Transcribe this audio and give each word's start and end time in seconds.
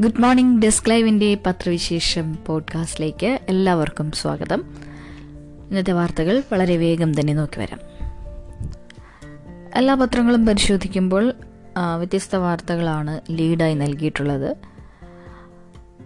Good 0.00 0.20
morning 0.20 0.62
desk 0.62 0.90
ലൈവിന്റെ 0.90 1.38
പത്രവിശേഷം 1.46 2.38
പോഡ്കാസ്റ്റിലേക്ക് 2.46 3.40
എല്ലാവർക്കും 3.48 4.12
സ്വാഗതം. 4.12 4.64
ഇന്നത്തെ 5.68 5.92
വാർത്തകൾ 5.92 6.42
വളരെ 6.52 6.76
വേഗം 6.76 7.20
തന്നെ 7.20 7.34
നോക്കി 7.34 7.60
വരാം. 7.60 7.78
എല്ലാ 9.74 9.94
പത്രങ്ങളും 9.94 10.46
പരിശോധിക്കുമ്പോൾ 10.46 11.32
വ്യത്യസ്ത 11.98 12.36
വാർത്തകളാണ് 12.36 13.20
ലീഡായി 13.30 13.74
നൽകിയിട്ടുള്ളത്. 13.74 14.56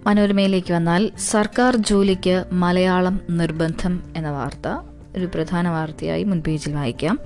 മനോരമയിലേക്ക് 0.07 0.73
വന്നാൽ 0.73 1.11
സർക്കാർ 1.19 1.77
ജോലിക്ക് 1.77 2.45
മലയാളം 2.53 3.21
നിർബന്ധം 3.31 4.03
എന്ന 4.17 4.31
വാർത്ത 4.31 4.69
ഒരു 5.17 5.27
പ്രധാന 5.27 5.69
വാർത്തയായി 5.69 6.25
മുൻപേജിൽ 6.25 6.75
വായിക്കാം. 6.75 7.19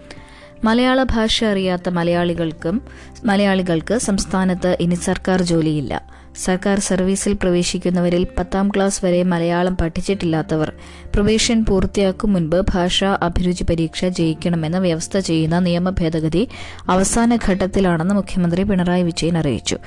മലയാള 0.64 1.02
ഭാഷ 1.02 1.44
അറിയാത്ത 1.44 1.88
മലയാളികൾക്കും 1.88 2.82
മലയാളികൾക്ക് 3.24 3.98
സംസ്ഥാനത്ത് 3.98 4.76
ഇനി 4.80 4.94
സർക്കാർ 4.94 5.42
ജോലിയില്ല. 5.42 6.21
സർക്കാർ 6.36 6.78
സർവീസിൽ 6.80 7.32
പ്രവേശിക്കുന്നവരിൽ 7.32 8.26
പത്താം 8.38 8.68
ക്ലാസ് 8.68 9.04
വരെ 9.04 9.22
മലയാളം 9.22 9.76
പഠിച്ചിട്ടില്ലാത്തവർ 9.76 10.72
പ്രൊബേഷൻ 11.14 11.64
പൂർത്തിയാക്കും 11.64 12.32
മുൻപ് 12.32 12.66
ഭാഷാ 12.74 13.18
അഭിരുചി 13.22 13.62
പരീക്ഷ 13.62 14.04
ജയിക്കണമെന്ന 14.04 14.78
വ്യവസ്ഥ 14.78 15.18
ചെയ്യുന്ന 15.18 15.58
നിയമ 15.58 15.90
ഭേദഗതി 15.90 16.48
അവസാന 16.88 17.38
ഘട്ടത്തിലാണെന്ന് 17.48 18.14
മുഖ്യമന്ത്രി 18.14 18.62
പിണറായി 18.62 19.02
വിജയൻ 19.02 19.38
അറിയിച്ചു. 19.38 19.78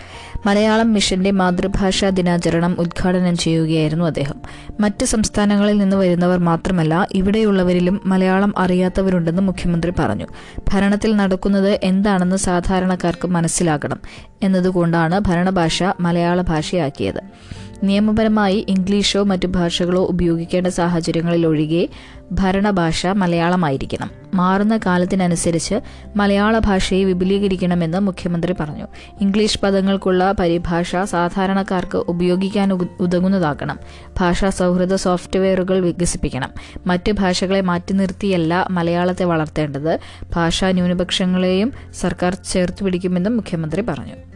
മലയാളം 0.45 0.93
മിഷന്റെ 0.93 1.31
മാതൃഭാഷാ 1.31 2.09
ദിനാചരണം 2.09 2.75
ഉദ്ഘാടനം 2.79 3.37
ചെയ്യുകയായിരുന്നു 3.37 4.05
അദ്ദേഹം. 4.05 4.41
മറ്റ് 4.79 5.05
സംസ്ഥാനങ്ങളിൽ 5.05 5.77
നിന്ന് 5.77 5.95
വരുന്നവർ 5.95 6.37
മാത്രമല്ല 6.37 7.07
ഇവിടെയുള്ളവരിലും 7.11 8.01
മലയാളം 8.05 8.53
അറിയാത്തവരുണ്ടെന്ന് 8.57 9.41
മുഖ്യമന്ത്രി 9.41 9.93
പറഞ്ഞു. 9.99 10.25
ഭരണത്തിൽ 10.73 11.15
നടക്കുന്നത് 11.15 11.79
എന്താണെന്ന് 11.83 12.35
സാധാരണക്കാർക്ക് 12.35 13.27
മനസ്സിലാകണം. 13.27 13.99
എന്നതുകൊണ്ടാണ് 14.43 15.19
ഭരണഭാഷ 15.19 15.83
മലയാള 15.99 16.34
ഭാഷയാക്കിയത്. 16.41 17.21
നിയമപരമായി 17.83 18.65
ഇംഗ്ലീഷോ 18.69 19.23
മറ്റു 19.23 19.47
ഭാഷകളോ 19.47 20.05
ഉപയോഗിക്കേണ്ട 20.05 20.67
സാഹചര്യങ്ങളിൽ 20.67 21.47
ഒഴികെ 21.47 21.87
ഭരണഭാഷ 22.31 23.07
മലയാളമായിരിക്കണം. 23.07 24.11
മാറുന്ന 24.33 24.79
കാലത്തിനനുസരിച്ച് 24.85 25.75
മലയാള 26.15 26.59
ഭാഷയെ 26.59 27.03
വിപുലീകരിക്കണമെന്ന് 27.03 27.99
മുഖ്യമന്ത്രി 27.99 28.55
പറഞ്ഞു. 28.59 28.87
ഇംഗ്ലീഷ് 29.21 29.59
പദങ്ങൾക്കുള്ള 29.59 30.31
പരിഭാഷ 30.39 30.95
സാധാരണക്കാർക്ക് 31.03 31.97
ഉപയോഗിക്കാൻ 31.97 32.73
ഉതകുന്നതാക്കണം 32.73 33.79
ഭാഷാ 34.19 34.49
സൗഹൃദ 34.49 34.95
സോഫ്റ്റ്വെയറുകൾ 34.95 35.79
വികസിപ്പിക്കണം. 35.79 36.49
മറ്റ് 36.87 37.11
ഭാഷകളെ 37.11 37.61
മാറ്റി 37.61 37.93
നിർത്തിയല്ല 37.93 38.67
മലയാളത്തെ 38.69 39.23
വളർത്തേണ്ടത്. 39.23 39.99
ഭാഷാ 40.35 40.71
ന്യൂനപക്ഷങ്ങളെയും 40.71 41.73
സർക്കാർ 41.99 42.35
ചേർത്ത് 42.35 42.83
പിടിക്കുമെന്നും 42.83 43.35
മുഖ്യമന്ത്രി 43.35 43.81
പറഞ്ഞു. 43.81 44.34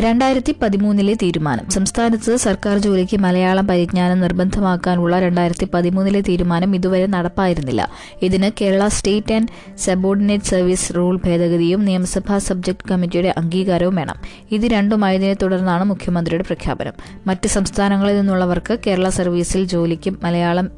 രണ്ടായിരത്തി 0.00 0.54
പതിമൂന്നിലെ 0.62 1.14
തീരുമാനം. 1.14 1.70
സംസ്ഥാനത്ത് 1.70 2.36
സർക്കാർ 2.36 2.78
ജോലിക്ക് 2.78 3.16
മലയാളം 3.16 3.66
പരിജ്ഞാനം 3.66 4.20
നിർബന്ധമാക്കാനുള്ള 4.20 5.20
രണ്ടായിരത്തി 5.20 5.68
പതിമൂന്നിലെ 5.74 6.20
തീരുമാനം 6.20 6.74
ഇതുവരെ 6.74 7.06
നടപ്പായിരുന്നില്ല. 7.06 7.88
ഇതിന് 8.22 8.50
Kerala 8.60 8.88
state 8.88 9.34
and 9.34 9.76
subordinate 9.78 10.44
service 10.44 10.96
rule 10.96 11.20
ഭേദഗതിയും 11.24 11.84
നിയമസഭാ 11.84 12.38
സബ്ജക്ട് 12.38 12.88
കമ്മിറ്റിയുടെ 12.90 13.34
അംഗീകാരവും 13.36 13.94
വേണം. 13.94 14.14
ഇത് 14.50 14.62
രണ്ടുമായതിനെ 14.62 15.34
തുടർന്നാണ് 15.34 15.84
മുഖ്യമന്ത്രിയുടെ 15.84 16.44
പ്രഖ്യാപനം. 16.44 16.92
മറ്റ് 17.26 17.48
സംസ്ഥാനങ്ങളിൽ 17.48 18.16
നിന്നുള്ളവർക്ക് 18.16 18.78
കേരള 18.86 19.08
സർവീസിൽ 19.08 19.64
ജോലിക്ക് 19.64 20.14
മലയാളം 20.22 20.70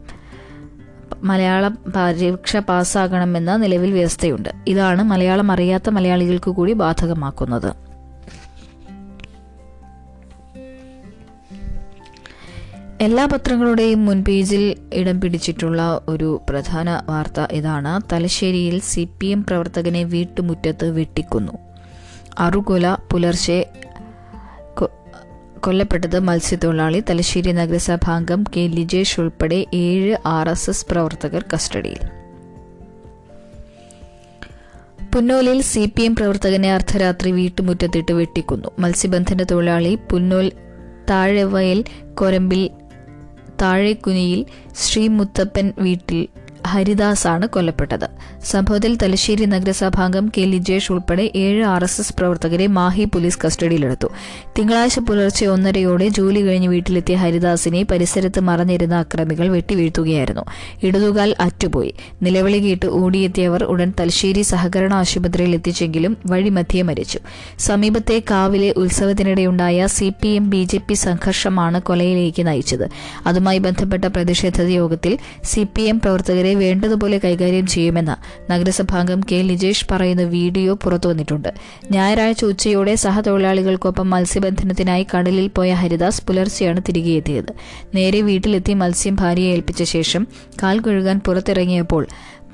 മലയാള 1.22 1.68
പരീക്ഷ 1.68 2.56
പാസ്സാകണമെന്ന 2.56 3.56
നിലവിൽ 3.56 3.92
വ്യവസ്ഥയുണ്ട്. 3.92 4.48
ഇതാണ് 4.66 5.02
മലയാളം 5.02 5.52
അറിയാത്ത 5.52 5.90
മലയാളികൾക്ക് 5.90 6.50
കൂടി 6.50 6.72
ബാധകമാക്കുന്നത്. 6.72 7.87
എല്ലാ 13.00 13.24
പത്രങ്ങളുടെയും 13.26 14.06
മുൻപേജിൽ 14.06 14.76
ഇടം 14.94 15.20
പിടിച്ചിട്ടുള്ള 15.20 16.00
ഒരു 16.08 16.40
പ്രധാന 16.48 17.02
വാർത്ത 17.08 17.40
ഇതാണ്. 17.52 18.12
തലശ്ശേരിയിൽ 18.12 18.80
സി 18.80 19.08
പി 19.20 19.26
എം 19.26 19.44
പ്രവർത്തകനെ 19.44 20.02
വീട്ടുമുറ്റത്ത് 20.04 20.90
വെട്ടിക്കുന്നു. 20.90 21.52
അറുകൊല 22.38 22.96
പുലർച്ചെ 23.12 23.70
കൊല്ലപ്പെട്ടത് 25.60 26.18
മത്സ്യത്തൊഴിലാളി. 26.18 27.02
തലശ്ശേരി 27.10 27.52
നഗരസഭാംഗം 27.52 28.44
കെ 28.56 28.60
ലിജേഷ് 28.60 29.20
ഉൾപ്പെടെ 29.20 29.66
ഏഴ് 29.74 30.16
ആർ 30.26 30.48
എസ് 30.48 30.70
എസ് 30.70 30.86
പ്രവർത്തകർ 30.90 31.44
കസ്റ്റഡിയിൽ. 31.54 32.02
പുന്നോലിൽ 35.14 35.62
സി 35.62 35.92
പി 35.96 36.02
എം 36.02 36.16
പ്രവർത്തകനെ 36.16 36.74
അർദ്ധരാത്രി 36.74 37.30
വീട്ടുമുറ്റത്തിട്ട് 37.30 38.12
വെട്ടിക്കുന്നു. 38.12 38.68
മത്സ്യബന്ധന 38.78 39.42
തൊഴിലാളി 39.42 39.98
പുന്നോൽ 40.10 40.52
താഴെവയൽ 41.10 41.84
കൊരമ്പിൽ 42.14 42.70
താഴെക്കുനിയിൽ 43.62 44.40
ശ്രീ 44.74 45.08
മുത്തപ്പൻ 45.08 45.72
വീട്ടിൽ 45.78 46.20
ഹരിദാസാണ് 46.68 47.46
കൊല്ലപ്പെട്ടത്. 47.46 48.06
സംഭവത്തിൽ 48.44 48.98
തലശ്ശേരി 49.02 49.44
നഗരസഭാംഗം 49.44 50.32
കെ 50.36 50.40
ലിജേഷ് 50.40 50.92
ഉൾപ്പെടെ 50.92 51.30
ഏഴ് 51.36 51.62
ആർ 51.64 51.82
എസ് 51.82 52.00
എസ് 52.00 52.14
പ്രവർത്തകരെ 52.18 52.66
മാഹി 52.66 53.04
പോലീസ് 53.04 53.38
കസ്റ്റഡിയിലെടുത്തു. 53.44 54.08
തിങ്കളാഴ്ച 54.58 54.98
പുലർച്ചെ 54.98 55.46
ഒന്നരയോടെ 55.46 56.08
ജോലി 56.08 56.40
കഴിഞ്ഞ് 56.46 56.68
വീട്ടിലെത്തിയ 56.68 57.16
ഹരിദാസിനെ 57.16 57.82
പരിസരത്ത് 57.82 58.40
മറഞ്ഞിരുന്ന 58.40 58.94
അക്രമികൾ 58.94 59.48
വെട്ടിവീഴ്ത്തുകയായിരുന്നു. 59.48 60.44
ഇടതുകാൽ 60.82 61.34
അറ്റുപോയി. 61.40 61.94
നിലവിളി 62.22 62.58
കേട്ട് 62.58 62.86
ഓടിയെത്തിയവർ 62.86 63.64
ഉടൻ 63.64 63.92
തലശ്ശേരി 64.00 64.42
സഹകരണ 64.42 64.92
ആശുപത്രിയിൽ 64.94 65.54
എത്തിച്ചെങ്കിലും 65.54 66.16
വഴിമധ്യേ 66.26 66.82
മരിച്ചു. 66.82 67.18
സമീപത്തെ 67.58 68.22
കാവിലെ 68.30 68.70
ഉത്സവത്തിനിടെയുണ്ടായ 68.76 69.86
C 69.86 70.08
P 70.22 70.28
M 70.28 70.50
B 70.50 70.62
J 70.64 70.78
P 70.78 70.94
സംഘർഷമാണ് 70.94 71.82
കൊലയിലേക്ക് 71.82 72.46
നയിച്ചത്. 72.46 72.86
അതുമായി 73.26 73.58
ബന്ധപ്പെട്ട 73.58 74.04
പ്രതിഷേധ 74.04 74.60
യോഗത്തിൽ 74.62 75.18
സി 75.44 75.66
പി 75.76 75.82
എം 75.82 76.00
പ്രവർത്തകരെ 76.00 76.54
വേണ്ടതുപോലെ 76.58 77.18
കൈകാര്യം 77.24 77.66
ചെയ്യുമെന്ന് 77.66 78.16
നഗരസഭാംഗം 78.52 79.20
കെ 79.32 79.38
ലിജേഷ് 79.42 79.86
പറയുന്ന 79.90 80.22
വീഡിയോ 80.22 80.74
പുറത്തുവന്നിട്ടുണ്ട് 80.74 81.50
ഞായറാഴ്ച 81.90 82.44
ഉച്ചയോടെ 82.44 82.94
സഹതൊഴിലാളികൾക്കൊപ്പം 82.94 84.10
മത്സ്യബന്ധനത്തിനായി 84.10 85.06
കടലിൽ 85.14 85.48
പോയ 85.48 85.72
ഹരിദാസ് 85.72 86.22
പുലർച്ചെയാണ് 86.28 86.82
തിരികെ 86.88 87.10
എത്തിയത്. 87.10 87.52
നേരെ 87.94 88.20
വീട്ടിലെത്തി 88.20 88.74
മത്സ്യം 88.74 89.16
ഭാര്യയെ 89.20 89.52
ഏൽപ്പിച്ച 89.52 89.82
ശേഷം 89.94 90.22
കാൽ 90.62 90.78
കഴുകാൻ 90.80 91.20
പുറത്തിറങ്ങിയപ്പോൾ 91.26 92.04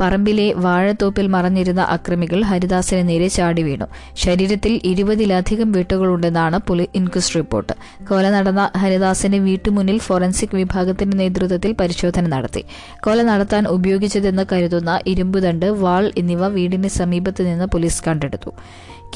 പറമ്പിലെ 0.00 0.53
വാഴത്തോപ്പിൽ 0.53 1.27
മറഞ്ഞിരുന്ന 1.27 1.81
അക്രമികൾ 1.81 2.43
ഹരിദാസിന് 2.43 3.09
നേരെ 3.09 3.28
ചാടി 3.28 3.62
വീണു. 3.62 3.87
ശരീരത്തിൽ 4.15 4.81
ഇരുപതിലധികം 4.84 5.72
വെട്ടുകളുണ്ടെന്നാണ് 5.72 6.60
പോലീസ് 6.69 6.88
ഇൻക്വസ്റ്റ് 6.94 7.37
റിപ്പോർട്ട്. 7.37 7.72
കൊല 8.05 8.31
നടന്ന 8.31 8.71
ഹരിദാസിന്റെ 8.77 9.38
വീട്ടുമുന്നിൽ 9.38 9.99
ഫോറൻസിക് 9.99 10.56
വിഭാഗത്തിന്റെ 10.56 11.16
നേതൃത്വത്തിൽ 11.16 11.75
പരിശോധന 11.81 12.27
നടത്തി. 12.27 12.65
കൊല 13.00 13.22
നടത്താൻ 13.22 13.69
ഉപയോഗിച്ചതെന്ന് 13.69 14.47
കരുതുന്ന 14.53 15.00
ഇരുമ്പുദണ്ട് 15.06 15.66
വാൾ 15.66 16.12
എന്നിവ 16.19 16.49
വീടിന് 16.49 16.88
സമീപത്ത് 16.88 17.47
നിന്ന് 17.47 17.65
പോലീസ് 17.65 18.03
കണ്ടെടുത്തു. 18.09 18.53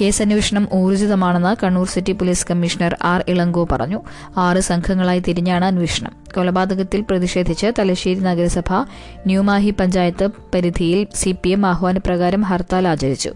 കേസ് 0.00 0.22
അന്വേഷണം 0.22 0.68
ഊർജിതമാണെന്ന് 0.72 1.56
Kannur 1.62 1.86
city 1.86 2.12
police 2.12 2.46
commissioner 2.50 2.96
R 3.02 3.24
Ilango 3.28 3.64
പറഞ്ഞു. 3.72 4.02
ആറ് 4.36 4.60
സംഘങ്ങളായി 4.60 5.22
തിരിഞ്ഞാണ് 5.28 5.64
അന്വേഷണം. 5.64 6.12
കൊലപാതകത്തിൽ 6.34 7.00
പ്രതിഷേധിച്ച് 7.00 7.66
തലശ്ശേരി 7.78 8.20
നഗരസഭ 8.20 8.72
ന്യൂമാഹി 9.26 9.70
പഞ്ചായത്ത് 9.70 10.28
പരിധിയിൽ 10.54 11.06
സി 11.14 11.34
പി 11.42 11.48
എം 11.48 11.66
ആഹ്വാനപ്രകാരം 11.66 12.42
ഹർത്താൽ 12.42 12.88
ആചരിച്ചു. 12.88 13.32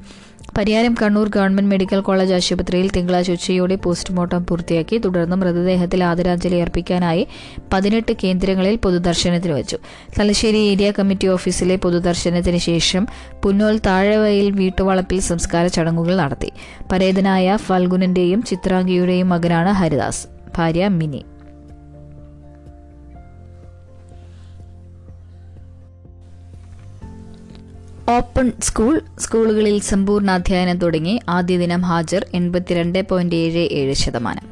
Pariyaram 0.57 0.95
Kannur 1.03 1.29
government 1.29 1.71
medical 1.71 2.01
college 2.01 2.35
ആശുപത്രിയിൽ 2.35 2.91
തിങ്കളാഴ്ച 2.97 3.31
ഉച്ചയോടെ 3.31 3.77
പോസ്റ്റ്മോർട്ടം 3.77 4.47
പൂർത്തിയാക്കി 4.47 4.99
തുടർന്ന് 4.99 5.37
മൃതദേഹത്തിൽ 5.37 6.05
ആദരാഞ്ജലി 6.05 6.59
അർപ്പിക്കാനായി 6.61 7.27
പതിനെട്ട് 7.73 8.13
കേന്ദ്രങ്ങളിൽ 8.13 8.77
പൊതുദർശനത്തിന് 8.77 9.53
വെച്ചു. 9.53 9.79
തലശ്ശേരി 10.19 10.59
ഏരിയ 10.59 10.91
കമ്മിറ്റി 10.91 11.29
ഓഫീസിലെ 11.29 11.77
പൊതുദർശനത്തിന് 11.77 12.57
ശേഷം 12.57 13.07
പുന്നോൽ 13.43 13.79
താഴവയിൽ 13.79 14.51
വീട്ടുവളപ്പിൽ 14.51 15.21
സംസ്കാര 15.21 15.67
ചടങ്ങുകൾ 15.67 16.17
നടത്തി. 16.17 16.53
പരേതനായ 16.93 17.57
ഫൽഗുനന്റെയും 17.57 18.43
ചിത്രാംഗിയുടെയും 18.43 19.29
മകനാണ് 19.29 19.69
ഹരിദാസ്. 19.69 20.27
ഭാര്യ 20.59 20.89
മിനി. 20.89 21.25
ഓപ്പൺ 28.15 28.47
സ്കൂൾ 28.67 28.95
സ്കൂളുകളിൽ 29.25 29.77
സമ്പൂർണ 29.91 30.31
അധ്യയനം 30.39 30.79
തുടങ്ങി 30.85 31.15
ആദ്യ 31.37 31.57
ദിനം 31.59 31.83
ഹാജർ 31.91 32.23
എൺപത്തിരണ്ട് 32.39 32.99
പോയിന്റ് 33.11 33.39
ഏഴ് 33.45 33.65
ഏഴ് 33.81 33.95
ശതമാനം. 34.03 34.47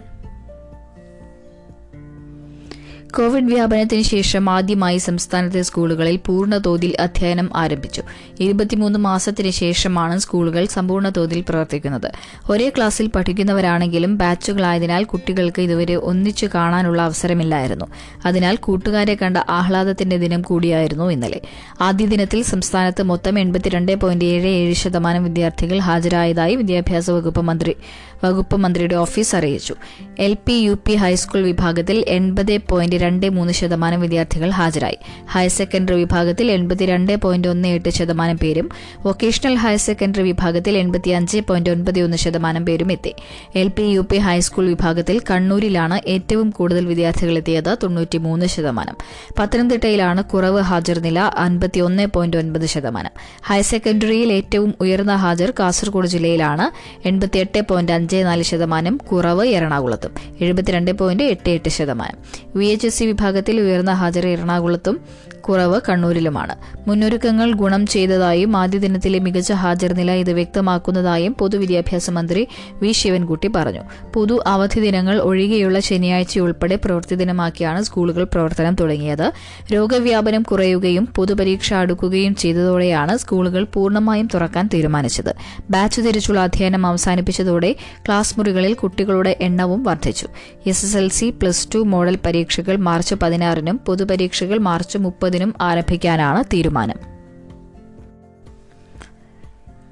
കോവിഡ് 3.17 3.45
വ്യാപനത്തിന് 3.45 4.03
ശേഷം 4.03 4.51
ആദ്യമായി 4.51 4.99
സംസ്ഥാനത്തെ 4.99 5.63
സ്കൂളുകളിൽ 5.63 6.19
പൂർണ 6.27 6.59
തോതിൽ 6.59 6.97
അധ്യയനം 7.01 7.51
ആരംഭിച്ചു. 7.57 8.03
ഇരുപത്തിമൂന്ന് 8.41 8.99
മാസത്തിന് 8.99 9.51
ശേഷമാണ് 9.51 10.19
സ്കൂളുകൾ 10.19 10.67
സമ്പൂർണ 10.67 11.09
തോതിൽ 11.09 11.45
പ്രവർത്തിക്കുന്നത്. 11.49 12.13
ഒരേ 12.51 12.69
ക്ലാസ്സിൽ 12.69 13.11
പഠിക്കുന്നവരാണെങ്കിലും 13.15 14.19
ബാച്ചുകളായതിനാൽ 14.19 15.05
കുട്ടികൾക്ക് 15.05 15.63
ഇതുവരെ 15.63 15.95
ഒന്നിച്ചു 15.95 16.49
കാണാനുള്ള 16.55 17.03
അവസരമില്ലായിരുന്നു. 17.03 17.85
അതിനാൽ 18.25 18.57
കൂട്ടുകാരെ 18.57 19.15
കണ്ട 19.15 19.37
ആഹ്ലാദത്തിന്റെ 19.49 20.17
ദിനം 20.17 20.43
കൂടിയായിരുന്നു 20.43 21.11
ഇന്നലെ. 21.11 21.41
ആദ്യ 21.81 22.07
ദിനത്തിൽ 22.07 22.43
സംസ്ഥാനത്ത് 22.43 23.03
മൊത്തം 23.03 23.39
എൺപത്തിരണ്ട് 23.39 23.95
പോയിന്റ് 23.95 24.25
ഏഴ് 24.25 24.49
ഏഴ് 24.49 24.75
ശതമാനം 24.75 25.25
വിദ്യാർത്ഥികൾ 25.25 25.79
ഹാജരായതായി 25.79 26.55
വിദ്യാഭ്യാസ 26.55 27.11
വകുപ്പ് 27.11 27.41
മന്ത്രി 27.41 27.77
വകുപ്പ് 28.25 28.57
മന്ത്രിയുടെ 28.57 28.95
ഓഫീസ് 28.95 29.37
അറിയിച്ചു. 29.37 29.75
L 30.19 30.37
P 30.47 30.53
U 30.53 30.73
P 30.73 30.95
high school 30.95 31.43
വിഭാഗത്തിൽ 31.43 32.05
എൺപത് 32.09 32.59
പോയിന്റ് 32.71 33.00
രണ്ട് 33.01 33.27
മൂന്ന് 33.29 33.53
ശതമാനം 33.53 34.01
വിദ്യാർത്ഥികൾ 34.01 34.51
ഹാജരായി. 34.51 34.99
ഹയർ 35.33 35.51
സെക്കൻഡറി 35.51 35.95
വിഭാഗത്തിൽ 35.95 36.47
എൺപത്തിരണ്ട് 36.53 37.13
പോയിന്റ് 37.17 37.49
ഒന്ന് 37.49 37.69
എട്ട് 37.69 37.89
ശതമാനം 37.89 38.37
പേരും 38.37 38.71
വൊക്കേഷണൽ 39.07 39.55
ഹയർ 39.55 39.79
സെക്കൻഡറി 39.79 40.23
വിഭാഗത്തിൽ 40.23 40.77
എൺപത്തിയഞ്ച് 40.79 41.39
പോയിന്റ് 41.49 41.71
ഒൻപത് 41.71 42.01
ഒന്ന് 42.01 42.17
ശതമാനം 42.17 42.65
പേരും 42.65 42.93
എത്തി. 42.93 43.13
L 43.57 43.69
P 43.69 43.83
U 43.83 44.01
P 44.11 44.19
high school 44.19 44.67
വിഭാഗത്തിൽ 44.67 45.21
കണ്ണൂരിലാണ് 45.31 46.01
ഏറ്റവും 46.07 46.51
കൂടുതൽ 46.51 46.87
വിദ്യാർത്ഥികൾ 46.87 47.37
എത്തിയത് 47.37 47.71
തൊണ്ണൂറ്റിമൂന്ന് 47.83 48.47
ശതമാനം. 48.47 48.97
പത്തനംതിട്ടയിലാണ് 49.39 50.25
കുറവ് 50.25 50.61
ഹാജർ 50.61 50.99
നില 50.99 51.19
അൻപത്തിയൊന്ന് 51.45 52.07
പോയിന്റ് 52.07 52.37
ഒൻപത് 52.37 52.67
ശതമാനം. 52.67 53.13
ഹയർ 53.47 53.63
സെക്കൻഡറിയിൽ 53.63 54.33
ഏറ്റവും 54.33 54.75
ഉയർന്ന 54.81 55.15
ഹാജർ 55.17 55.53
കാസർഗോഡ് 55.61 56.07
ജില്ലയിലാണ് 56.07 56.67
എൺപത്തിയെട്ട് 57.09 57.61
പോയിന്റ് 57.71 57.93
അഞ്ച് 57.93 58.17
നാല് 58.17 58.43
ശതമാനം 58.43 58.97
കുറവ് 58.97 59.47
എറണാകുളത്തും 59.47 60.15
എഴുപത്തിരണ്ട് 60.41 60.91
പോയിന്റ് 60.93 61.25
എട്ട് 61.25 61.51
എട്ട് 61.51 61.69
ശതമാനം. 61.69 62.19
വി 62.57 62.65
എച്ച് 62.65 62.90
എസ് 62.91 62.99
സി 62.99 63.05
വിഭാഗത്തിൽ 63.05 63.61
ഉയർന്ന 63.61 63.93
ഹാജർ 63.93 64.27
എറണാകുളത്തും 64.27 64.97
കുറവ് 65.41 65.81
കണ്ണൂരിലുമാണ്. 65.89 66.55
മുന്നൊരുക്കങ്ങൾ 66.89 67.53
ഗുണം 67.53 67.87
ചെയ്തതായും 67.87 68.57
ആദ്യ 68.57 68.79
ദിനത്തിലെ 68.79 69.19
മികച്ച 69.19 69.53
ഹാജർ 69.53 69.93
നില 69.93 70.11
ഇത് 70.11 70.33
വ്യക്തമാക്കുന്നതായും 70.33 71.33
പൊതുവിദ്യാഭ്യാസ 71.41 72.11
മന്ത്രി 72.11 72.43
വി 72.83 72.93
ശിവൻകുട്ടി 72.93 73.49
പറഞ്ഞു. 73.49 73.83
പൊതു 74.15 74.41
അവധി 74.47 74.81
ദിനങ്ങൾ 74.81 75.17
ഒഴികെയുള്ള 75.19 75.81
ശനിയാഴ്ചയുൾപ്പെടെ 75.81 76.77
പ്രവൃത്തി 76.85 77.15
ദിനമാക്കിയാണ് 77.15 77.83
സ്കൂളുകൾ 77.83 78.25
പ്രവർത്തനം 78.25 78.75
തുടങ്ങിയത്. 78.81 79.33
രോഗവ്യാപനം 79.73 80.43
കുറയുകയും 80.43 81.07
പൊതുപരീക്ഷ 81.17 81.73
അടുക്കുകയും 81.75 82.35
ചെയ്തതോടെയാണ് 82.35 83.17
സ്കൂളുകൾ 83.17 83.65
പൂർണമായും 83.75 84.29
തുറക്കാൻ 84.35 84.69
തീരുമാനിച്ചത്. 84.75 85.33
ബാച്ച് 85.71 86.01
തിരിച്ചുള്ള 86.01 86.41
അധ്യയനം 86.41 86.87
അവസാനിപ്പിച്ചതോടെ 86.87 87.73
ക്ലാസ് 88.07 88.35
മുറികളിൽ 88.39 88.75
കുട്ടികളുടെ 88.75 89.37
എണ്ണവും 89.41 89.83
വർദ്ധിച്ചു. 89.85 90.29
S 90.67 90.85
S 90.87 90.97
L 90.97 91.09
C 91.09 91.31
plus 91.31 91.69
two 91.75 91.79
model 91.79 92.19
പരീക്ഷകൾ 92.27 92.77
മാർച്ച് 92.81 93.15
പതിനാറിനും 93.15 93.81
പൊതുപരീക്ഷകൾ 93.87 94.59
മാർച്ച് 94.59 94.99
മുപ്പതിനും 94.99 95.55
ആരംഭിക്കാനാണ് 95.61 96.45
തീരുമാനം. 96.53 96.97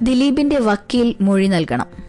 ദിലീപിന്റെ 0.02 0.58
വക്കീൽ 0.58 1.14
മൊഴി 1.20 1.46
നൽകണം. 1.46 2.07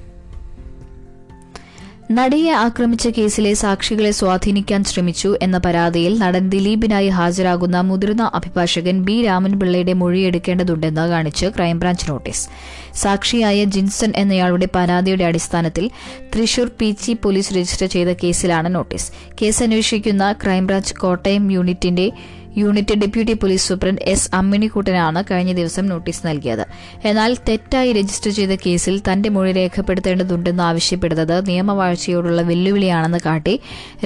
നടിയെ 2.11 2.51
ആക്രമിച്ച 2.51 3.07
കേസിലെ 3.07 3.53
സാക്ഷികളെ 3.53 4.11
സ്വാധീനിക്കാൻ 4.11 4.83
ശ്രമിച്ചു 4.83 5.37
എന്ന 5.41 5.57
പരാതിയിൽ 5.57 6.17
നടൻ 6.19 6.49
ദിലീപിനായി 6.49 7.09
ഹാജരാകുന്ന 7.09 7.81
മുതിർന്ന 7.81 8.31
അഭിഭാഷകൻ 8.33 9.03
ബി 9.03 9.21
രാമൻപിള്ളയുടെ 9.25 9.93
മൊഴിയെടുക്കേണ്ടതുണ്ടെന്ന് 9.93 11.09
കാണിച്ച് 11.09 11.45
ക്രൈംബ്രാഞ്ച് 11.45 12.09
നോട്ടീസ്. 12.09 12.49
സാക്ഷിയായ 12.95 13.63
ജിൻസൺ 13.63 14.13
എന്നയാളുടെ 14.15 14.67
പരാതിയുടെ 14.75 15.23
അടിസ്ഥാനത്തിൽ 15.23 15.89
Thrissur 16.35 16.71
P 16.79 16.95
G 17.03 17.13
police 17.13 17.53
register 17.53 17.87
ചെയ്ത 17.87 18.07
കേസിലാണ് 18.23 18.75
നോട്ടീസ്. 18.75 19.11
കേസ് 19.41 19.63
അന്വേഷിക്കുന്ന 19.63 20.33
ക്രൈംബ്രാഞ്ച് 20.33 20.93
കോട്ടയം 20.93 21.51
യൂണിറ്റിന്റെ 21.51 22.07
unit 22.57 22.95
deputy 22.95 23.33
police 23.33 23.67
superintendent 23.67 24.01
S 24.01 24.29
അമ്മിണിക്കൂട്ടനാണ് 24.33 25.23
കഴിഞ്ഞ 25.31 25.51
ദിവസം 25.51 25.85
നോട്ടീസ് 25.85 26.27
നൽകിയത്. 26.27 26.65
എന്നാൽ 27.05 27.37
തെറ്റായി 27.49 27.93
രജിസ്റ്റർ 27.93 28.31
ചെയ്ത 28.31 28.57
കേസിൽ 28.65 29.01
തന്റെ 29.11 29.29
മൊഴി 29.29 29.51
രേഖപ്പെടുത്തേണ്ടതുണ്ടെന്ന് 29.51 30.63
ആവശ്യപ്പെടുന്നത് 30.63 31.47
നിയമവാഴ്ചയോടുള്ള 31.47 32.41
വെല്ലുവിളിയാണെന്ന് 32.41 33.19
കാട്ടി 33.25 33.59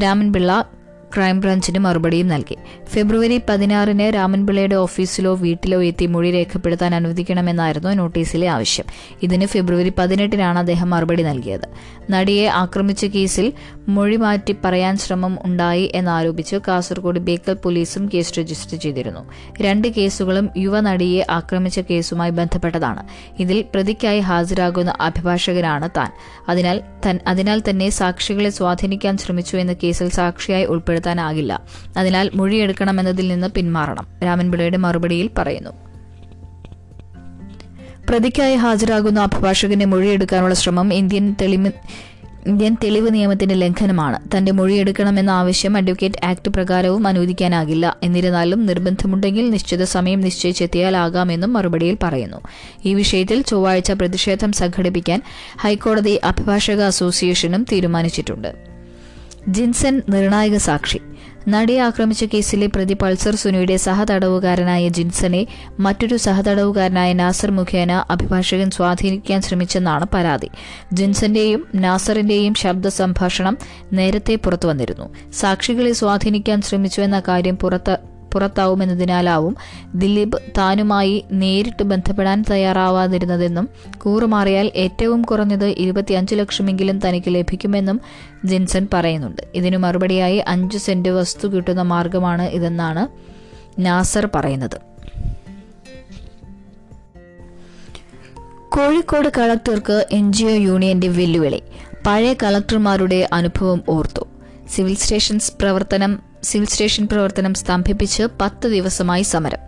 രാമൻപിള്ള 0.04 0.66
ക്രൈംബ്രാഞ്ചിന് 1.15 1.80
മറുപടിയും 1.80 2.27
നൽകി. 2.27 2.57
ഫെബ്രുവരി 2.88 3.42
പതിനാറിന് 3.50 4.15
രാമൻപിള്ളയുടെ 4.15 4.75
ഓഫീസിലോ 4.75 5.36
വീട്ടിലോ 5.36 5.83
എത്തി 5.83 6.06
മൊഴി 6.06 6.31
രേഖപ്പെടുത്താൻ 6.31 6.95
അനുവദിക്കണമെന്നായിരുന്നു 6.95 7.89
നോട്ടീസിലെ 7.89 8.48
ആവശ്യം. 8.48 8.86
ഇതിന് 9.24 9.45
ഫെബ്രുവരി 9.45 9.94
പതിനെട്ടിനാണ് 9.98 10.60
അദ്ദേഹം 10.60 10.89
മറുപടി 10.89 11.24
നൽകിയത്. 11.24 11.68
നടിയെ 12.10 12.48
ആക്രമിച്ച 12.48 13.06
കേസിൽ 13.06 13.54
മൊഴി 13.88 14.15
മാറ്റി 14.15 14.56
പറയാൻ 14.65 14.98
ശ്രമം 14.98 15.38
ഉണ്ടായി 15.44 15.92
എന്നാരോപിച്ച് 15.95 16.56
കാസർഗോഡ് 16.68 17.19
ബേക്കൽ 17.19 17.54
പോലീസും 17.54 18.09
കേസ് 18.13 18.39
രജിസ്റ്റർ 18.39 18.80
ചെയ്തിരുന്നു. 18.80 19.19
രണ്ട് 19.62 19.88
കേസുകളും 19.88 20.50
യുവനടിയെ 20.57 21.25
ആക്രമിച്ച 21.30 21.80
കേസുമായി 21.80 22.31
ബന്ധപ്പെട്ടതാണ്. 22.31 23.04
ഇതിൽ 23.39 23.66
പ്രതിക്കായി 23.75 24.19
ഹാജരാകുന്ന 24.19 24.95
അഭിഭാഷകനാണ് 25.01 25.89
താൻ. 25.98 26.12
അതിനാൽ 26.50 26.81
അതിനാൽ 27.27 27.62
തന്നെ 27.69 27.89
സാക്ഷികളെ 27.89 28.50
സ്വാധീനിക്കാൻ 28.50 29.18
ശ്രമിച്ചു 29.18 29.57
എന്ന 29.57 29.74
കേസിൽ 29.74 30.09
സാക്ഷിയായി 30.09 30.66
ഉൾപ്പെടുത്താനാകില്ല. 31.03 31.61
അതിനാൽ 31.97 32.31
മൊഴിയെടുക്കണമെന്നതിൽ 32.35 33.27
നിന്ന് 33.27 33.47
പിന്മാറണം. 33.47 34.07
രാമൻപിള്ളയുടെ 34.23 34.77
മറുപടിയിൽ 34.77 35.29
പറയുന്നു. 35.38 35.71
പ്രതിക്കായി 38.09 38.55
ഹാജരാകുന്ന 38.55 39.19
അഭിഭാഷകന്റെ 39.19 39.85
മൊഴിയെടുക്കാനുള്ള 39.85 40.55
ശ്രമം 40.55 40.94
ഇന്ത്യൻ 40.94 41.35
തെളിമ 41.41 41.71
ഇന്ത്യൻ 42.47 42.77
തെളിവ് 42.83 43.13
നിയമത്തിന്റെ 43.13 43.55
ലംഘനമാണ്. 43.55 44.38
തന്റെ 44.38 44.51
മൊഴിയെടുക്കണമെന്ന 44.51 45.29
ആവശ്യം 45.29 45.77
അഡ്വക്കേറ്റ് 45.77 46.25
ആക്ട് 46.25 46.50
പ്രകാരവും 46.50 47.07
അനുവദിക്കാനാകില്ല. 47.07 47.97
എന്നിരുന്നാലും 48.03 48.65
നിർബന്ധമുണ്ടെങ്കിൽ 48.65 49.51
നിശ്ചിത 49.51 49.83
സമയം 49.83 50.21
നിശ്ചയിച്ചെത്തിയാലാകാമെന്നും 50.21 51.53
മറുപടിയിൽ 51.53 51.97
പറയുന്നു. 52.03 52.38
ഈ 52.85 52.94
വിഷയത്തിൽ 52.94 53.41
ചൊവ്വാഴ്ച 53.41 53.91
പ്രതിഷേധം 53.91 54.51
സംഘടിപ്പിക്കാൻ 54.51 55.21
ഹൈക്കോടതി 55.61 56.19
അഭിഭാഷക 56.23 56.81
അസോസിയേഷനും 56.81 57.65
തീരുമാനിച്ചിട്ടുണ്ട്. 57.71 58.72
ജിൻസൺ 59.48 60.01
നിർണായക 60.10 60.57
സാക്ഷി. 60.57 61.00
നടിയെ 61.48 61.80
ആക്രമിച്ച 61.80 62.24
കേസിലെ 62.24 62.68
പ്രതി 62.68 62.94
പൾസർ 62.94 63.36
സുനിയുടെ 63.36 63.78
സഹതടവുകാരനായ 63.78 64.88
ജിൻസനെ 64.88 65.48
മറ്റൊരു 65.80 66.18
സഹതടവുകാരനായ 66.18 67.13
നാസർ 67.13 67.51
മുഖേന 67.51 67.92
അഭിഭാഷകൻ 68.10 68.72
സ്വാധീനിക്കാൻ 68.72 69.42
ശ്രമിച്ചെന്നാണ് 69.42 70.06
പരാതി. 70.13 70.50
ജിൻസന്റെയും 70.94 71.68
നാസറിന്റെയും 71.75 72.54
ശബ്ദ 72.54 72.88
സംഭാഷണം 72.88 73.57
നേരത്തെ 73.94 74.36
പുറത്തുവന്നിരുന്നു 74.36 75.13
സാക്ഷികളെ 75.34 75.94
സ്വാധീനിക്കാൻ 75.94 76.62
ശ്രമിച്ചു 76.62 77.01
എന്ന 77.01 77.19
കാര്യം 77.28 77.57
പുറത്ത് 77.57 78.12
പുറത്താവുമെന്നതിനാലാവും 78.33 79.57
ദിലീപ് 79.95 80.38
താനുമായി 80.57 81.25
നേരിട്ട് 81.31 81.83
ബന്ധപ്പെടാൻ 81.83 82.45
തയ്യാറാവാതിരുന്നതെന്നും 82.51 83.69
കൂറുമാറിയാൽ 83.97 84.71
ഏറ്റവും 84.75 85.21
കുറഞ്ഞത് 85.21 85.65
ഇരുപത്തിയഞ്ച് 85.65 86.35
ലക്ഷമെങ്കിലും 86.35 87.00
തനിക്ക് 87.07 87.35
ലഭിക്കുമെന്നും 87.35 88.01
ജിൻസൺ 88.45 88.88
പറയുന്നുണ്ട്. 88.94 89.41
ഇതിനു 89.56 89.77
മറുപടിയായി 89.77 90.44
അഞ്ച് 90.47 90.77
സെന്റ് 90.77 91.09
വസ്തു 91.09 91.47
കിട്ടുന്ന 91.47 91.81
മാർഗമാണ് 91.81 92.41
ഇതെന്നാണ് 92.41 93.07
നാസർ 93.81 94.30
പറയുന്നത്. 94.35 94.80
കോഴിക്കോട് 98.69 99.30
കളക്ടർക്ക് 99.38 100.06
എൻ 100.12 100.33
ജി 100.33 100.45
ഒ 100.45 100.50
യൂണിയന്റെ 100.50 101.07
വെല്ലുവിളി. 101.07 101.61
പഴയ 102.06 102.33
കളക്ടർമാരുടെ 102.33 103.30
അനുഭവം 103.33 103.83
ഓർത്തു. 103.90 104.28
സിവിൽ 104.69 104.95
സ്റ്റേഷൻസ് 104.95 105.54
പ്രവർത്തനം 105.61 106.32
സിവിൽ 106.44 106.68
സ്റ്റേഷൻ 106.68 107.07
പ്രവർത്തനം 107.07 107.54
സ്തംഭിപ്പിച്ച് 107.54 108.23
പത്ത് 108.42 108.68
ദിവസമായി 108.68 109.23
സമരം. 109.23 109.62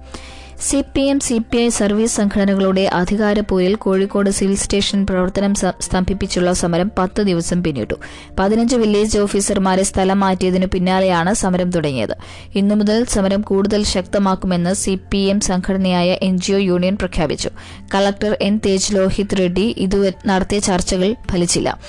C 0.62 0.84
P 0.96 1.01
M 1.01 1.20
C 1.20 1.41
P 1.51 1.58
I 1.58 1.70
service 1.70 2.15
സംഘടനകളുടെ 2.15 2.84
അധികാരപ്പോരിൽ 2.94 3.75
കോഴിക്കോട് 3.75 4.29
സിവിൽ 4.29 4.55
സ്റ്റേഷൻ 4.55 5.05
പ്രവർത്തനം 5.05 5.53
സ്തംഭിപ്പിച്ചുള്ള 5.55 6.53
സമരം 6.53 6.91
പത്ത് 6.98 7.22
ദിവസം 7.22 7.63
പിന്നിട്ടു. 7.63 7.96
പതിനഞ്ച് 8.39 8.75
വില്ലേജ് 8.75 9.17
ഓഫീസർമാരെ 9.17 9.84
സ്ഥലം 9.84 10.20
മാറ്റിയതിനു 10.20 10.65
പിന്നാലെയാണ് 10.65 11.34
സമരം 11.34 11.70
തുടങ്ങിയത്. 11.70 12.15
ഇന്നു 12.55 12.75
മുതൽ 12.75 13.05
സമരം 13.15 13.41
കൂടുതൽ 13.41 13.84
ശക്തമാക്കുമെന്ന് 13.84 14.74
സി 14.74 15.00
പി 15.12 15.17
എം 15.17 15.41
സംഘടനയായ 15.41 16.17
എൻ 16.22 16.38
ജി 16.38 16.53
ഒ 16.53 16.58
യൂണിയൻ 16.58 16.96
പ്രഖ്യാപിച്ചു. 16.96 17.50
കളക്ടർ 17.96 18.38
എൻ 18.41 18.60
തേജ് 18.65 18.96
ലോഹിത് 18.96 19.38
റെഡ്ഡി 19.38 19.75
ഇതുവരെ 19.77 20.13
നടത്തിയ 20.27 20.60
ചർച്ചകൾ 20.60 21.15
ഫലിച്ചില്ല. 21.32 21.79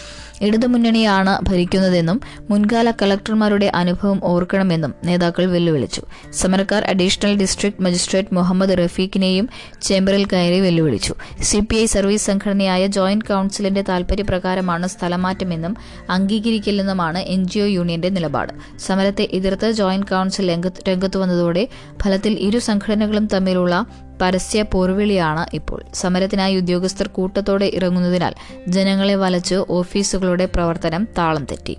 ഇടതുമുന്നണിയാണ് 0.42 1.38
ഭരിക്കുന്നതെന്നും 1.48 2.20
മുൻകാല 2.50 2.90
കളക്ടർമാരുടെ 2.90 3.72
അനുഭവം 3.74 4.20
ഓർക്കണമെന്നും 4.24 4.94
നേതാക്കൾ 5.04 5.44
വെല്ലുവിളിച്ചു. 5.44 6.02
സമരക്കാർ 6.32 6.84
അഡീഷണൽ 6.84 7.36
ഡിസ്ട്രിക്ട് 7.36 7.82
മജിസ്ട്രേറ്റ് 7.82 8.34
മുഹമ്മദ് 8.34 8.78
റഫീഖിനെയും 8.78 9.48
ചേംബറിൽ 9.82 10.24
കയറി 10.24 10.60
വെല്ലുവിളിച്ചു. 10.60 11.14
സി 11.42 11.58
പി 11.58 11.76
ഐ 11.76 11.86
സർവീസ് 11.86 12.26
സംഘടനയായ 12.26 12.86
ജോയിന്റ് 12.86 13.24
കൌൺസിലിന്റെ 13.24 13.82
താൽപര്യപ്രകാരമാണ് 13.82 14.86
സ്ഥലമാറ്റമെന്നും 14.86 15.76
അംഗീകരിക്കില്ലെന്നുമാണ് 16.10 17.18
എൻ 17.18 17.48
ജി 17.48 17.58
ഒ 17.58 17.64
യൂണിയന്റെ 17.64 18.08
നിലപാട്. 18.08 18.52
സമരത്തെ 18.78 19.28
എതിർത്ത് 19.32 19.72
ജോയിന്റ് 19.72 20.06
കൌൺസിൽ 20.06 20.60
രംഗത്തു 20.88 21.18
വന്നതോടെ 21.18 21.68
ഫലത്തിൽ 22.02 22.32
ഇരു 22.32 22.58
സംഘടനകളും 22.58 23.26
തമ്മിലുള്ള 23.26 23.86
പരസ്യ 24.20 24.62
പോർവിളിയാണ് 24.62 25.46
ഇപ്പോൾ. 25.54 25.82
സമരത്തിനായി 25.94 26.56
ഉദ്യോഗസ്ഥർ 26.56 27.08
കൂട്ടത്തോടെ 27.08 27.70
ഇറങ്ങുന്നതിനാൽ 27.74 28.34
ജനങ്ങളെ 28.68 29.14
വലച്ച് 29.14 29.54
ഓഫീസുകളുടെ 29.54 30.46
പ്രവർത്തനം 30.46 31.08
താളം 31.18 31.44
തെറ്റി. 31.44 31.76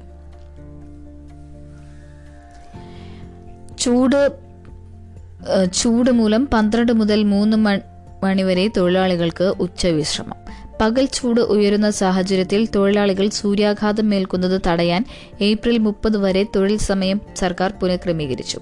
ചൂട് 3.80 4.32
ചൂട് 5.74 6.12
മൂലം 6.12 6.48
പന്ത്രണ്ട് 6.54 6.92
മുതൽ 6.92 7.24
മൂന്ന് 7.24 7.58
മണിവരെ 8.24 8.68
തൊഴിലാളികൾക്ക് 8.78 9.44
ഉച്ചവിശ്രമം. 9.44 10.40
പകൽ 10.82 11.06
ചൂട് 11.14 11.42
ഉയരുന്ന 11.42 11.90
സാഹചര്യത്തിൽ 11.90 12.68
തൊഴിലാളികൾ 12.76 13.30
സൂര്യാഘാതം 13.30 14.10
മേൽക്കുന്നത് 14.10 14.62
തടയാൻ 14.68 15.06
ഏപ്രിൽ 15.42 15.78
മുപ്പത് 15.78 16.18
വരെ 16.18 16.44
തൊഴിൽ 16.56 16.78
സമയം 16.78 17.22
സർക്കാർ 17.36 17.74
പുനഃക്രമീകരിച്ചു. 17.82 18.60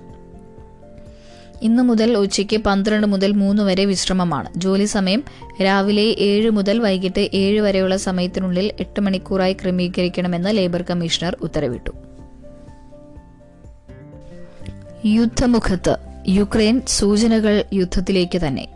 ഇന്നു 1.62 1.84
മുതൽ 1.84 2.18
ഉച്ചയ്ക്ക് 2.18 2.58
പന്ത്രണ്ട് 2.58 3.08
മുതൽ 3.08 3.32
മൂന്ന് 3.32 3.64
വരെ 3.64 3.86
വിശ്രമമാണ്. 3.86 4.50
ജോലി 4.58 4.86
സമയം 4.86 5.24
രാവിലെ 5.64 6.16
ഏഴ് 6.20 6.50
മുതൽ 6.50 6.80
വൈകിട്ട് 6.80 7.30
ഏഴ് 7.34 7.62
വരെയുള്ള 7.62 7.98
സമയത്തിനുള്ളിൽ 7.98 8.72
എട്ട് 8.80 9.02
മണിക്കൂറായി 9.02 9.54
ക്രമീകരിക്കണമെന്ന് 9.54 10.58
ലേബർ 10.58 10.82
കമ്മീഷണർ 10.82 11.38
ഉത്തരവിട്ടു. 11.42 11.90
യുദ്ധമുഖത്ത് 15.06 15.98
യുക്രൈൻ 16.28 16.82
സൂചനകൾ 16.88 17.64
യുദ്ധത്തിലേക്ക് 17.74 18.42
തന്നെ. 18.42 18.75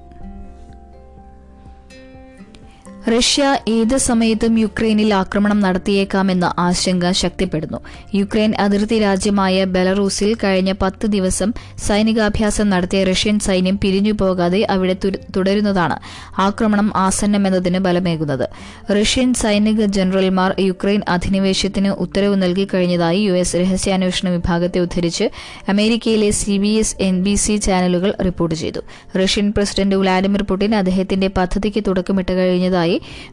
റഷ്യ 3.08 3.60
ഏത് 3.68 3.98
സമയത്തും 3.98 4.60
യുക്രൈനിൽ 4.60 5.13
ആക്രമണം 5.13 5.60
നടത്തിയേക്കാമെന്ന 5.60 6.53
ആശങ്ക 6.58 7.12
ശക്തിപ്പെടുന്നു. 7.12 7.79
യുക്രൈൻ 8.15 8.56
അതിർത്തി 8.56 9.00
രാജ്യമായ 9.00 9.63
ബെലറൂസിൽ 9.63 10.36
കഴിഞ്ഞ 10.44 10.74
പത്ത് 10.82 11.08
ദിവസം 11.08 11.53
സൈനികാഭ്യാസം 11.77 12.70
നടത്തിയ 12.70 13.03
റഷ്യൻ 13.03 13.39
സൈന്യം 13.39 13.79
പിരിഞ്ഞു 13.79 14.12
പോകാതെ 14.12 14.68
അവിടെ 14.70 14.96
തുടരുന്നതാണ് 15.38 15.98
ആക്രമണം 16.41 16.91
ആസന്നമെന്നതിന് 16.96 17.79
ബലമേകുന്നത്. 17.79 18.50
റഷ്യൻ 18.91 19.34
സൈനിക 19.34 19.86
ജനറൽമാർ 19.86 20.56
യുക്രൈൻ 20.60 21.01
അധിനിവേശത്തിന് 21.08 21.88
ഉത്തരവ് 21.88 22.36
നൽകി 22.44 22.68
കഴിഞ്ഞതായി 22.74 23.20
യു 23.20 23.34
എസ് 23.34 23.56
രഹസ്യാന്വേഷണ 23.56 24.29
വിഭാഗത്തെ 24.29 24.79
ഉദ്ധരിച്ച് 24.79 25.29
അമേരിക്കയിലെ 25.70 26.32
C 26.32 26.58
B 26.58 26.68
S 26.68 26.96
N 27.00 27.24
B 27.24 27.36
C 27.36 27.58
ചാനലുകൾ 27.58 28.13
റിപ്പോർട്ട് 28.25 28.56
ചെയ്തു. 28.56 28.79
റഷ്യൻ 29.18 29.53
പ്രസിഡന്റ് 29.58 29.96
വ്ളാഡിമിർ 29.96 30.44
പുടിൻ 30.44 30.75
അദ്ദേഹത്തിന്റെ 30.75 31.27
പദ്ധതിക്ക് 31.27 31.84
തുടക്കമിട്ട് 31.88 32.32
കഴിഞ്ഞതായി 32.32 32.88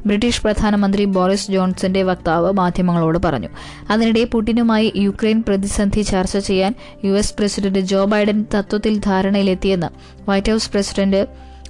ബ്രിട്ടീഷ് 0.06 0.42
പ്രധാനമന്ത്രി 0.42 1.04
ബോറിസ് 1.16 1.50
ജോൺസന്റെ 1.50 2.02
വക്താവ് 2.02 2.52
മാധ്യമങ്ങളോട് 2.52 3.18
പറഞ്ഞു. 3.24 3.48
അതിനിടെ 3.90 4.24
പുടിനുമായി 4.24 4.92
യുക്രൈൻ 4.96 5.44
പ്രതിസന്ധി 5.48 6.02
ചർച്ച 6.02 6.36
ചെയ്യാൻ 6.36 6.74
U 7.04 7.12
S 7.12 7.34
president 7.38 7.78
Joe 7.78 8.04
Biden 8.04 8.44
തത്വത്തിൽ 8.54 8.96
ധാരണയിലെത്തിയെന്ന് 8.98 9.90
White 10.30 10.52
House 10.52 10.70
president 10.72 11.22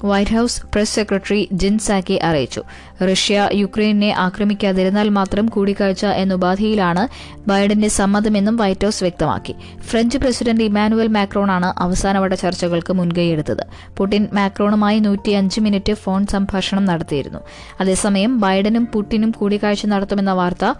White 0.05 0.31
House 0.31 0.63
press 0.75 0.95
secretary 0.95 1.49
Jen 1.53 1.79
Psaki 1.79 2.17
അറിയിച്ചു. 2.23 2.63
റഷ്യ 3.05 3.49
യുക്രൈനെ 3.55 4.11
ആക്രമിക്കാതിരുന്നാൽ 4.11 5.09
മാത്രം 5.09 5.47
കൂടിക്കാഴ്ച 5.47 6.07
എന്ന 6.07 6.35
ഉപാധിയിലാണ് 6.35 7.09
ബൈഡന്റെ 7.49 7.89
സമ്മതമെന്നും 7.89 8.57
വൈറ്റ് 8.57 8.85
ഹൌസ് 8.85 9.05
വ്യക്തമാക്കി. 9.05 9.55
ഫ്രഞ്ച് 9.81 10.19
പ്രസിഡന്റ് 10.19 10.65
ഇമാനുവൽ 10.65 11.09
മാക്രോണാണ് 11.09 11.73
അവസാനവട്ട 11.79 12.33
ചർച്ചകൾക്ക് 12.33 12.93
മുൻകൈയെടുത്തത്. 12.93 13.67
പുടിൻ 13.97 14.29
മാക്രോണുമായി 14.33 14.99
നൂറ്റിയഞ്ച് 14.99 15.61
മിനിറ്റ് 15.61 15.95
ഫോൺ 15.95 16.27
സംഭാഷണം 16.27 16.85
നടത്തിയിരുന്നു. 16.85 17.39
അതേസമയം 17.81 18.41
ബൈഡനും 18.41 18.87
പുടിനും 18.87 19.31
കൂടിക്കാഴ്ച 19.31 19.87
നടത്തുമെന്ന 19.87 20.33
വാർത്ത 20.33 20.75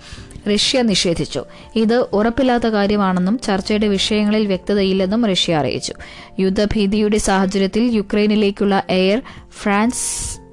റഷ്യ 0.55 0.83
നിഷേധിച്ചു. 0.83 1.45
ഇത് 1.77 2.07
ഉറപ്പില്ലാത്ത 2.13 2.67
കാര്യമാണെന്നും 2.67 3.39
ചർച്ചയുടെ 3.39 3.89
വിഷയങ്ങളിൽ 3.89 4.47
വ്യക്തതയില്ലെന്നും 4.47 5.27
റഷ്യ 5.27 5.57
അറിയിച്ചു. 5.57 5.95
യുദ്ധഭീതിയുടെ 6.41 7.19
സാഹചര്യത്തിൽ 7.19 7.83
യുക്രൈനിലേക്കുള്ള 7.83 8.83
Air 8.91 9.23
France 9.63 10.46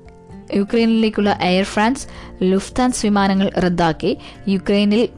യുക്രൈനിലേക്കുള്ള 0.55 1.38
Air 1.41 1.63
France 1.63 2.07
Lufthansa 2.43 3.05
വിമാനങ്ങൾ 3.05 3.51
റദ്ദാക്കി. 3.57 4.17
യുക്രൈനിൽ 4.48 5.10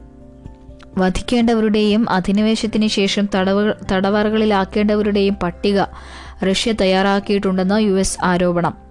വധിക്കേണ്ടവരുടെയും 0.98 2.10
അധിനിവേശത്തിന് 2.10 2.88
ശേഷം 2.88 3.28
തടവ 3.34 3.72
തടവറകളിലാക്കേണ്ടവരുടെയും 3.92 5.34
പട്ടിക 5.34 5.80
റഷ്യ 6.50 6.72
തയ്യാറാക്കിയിട്ടുണ്ടെന്ന് 6.72 7.82
യു 7.82 7.94
എസ് 7.94 8.18
ആരോപണം. 8.22 8.85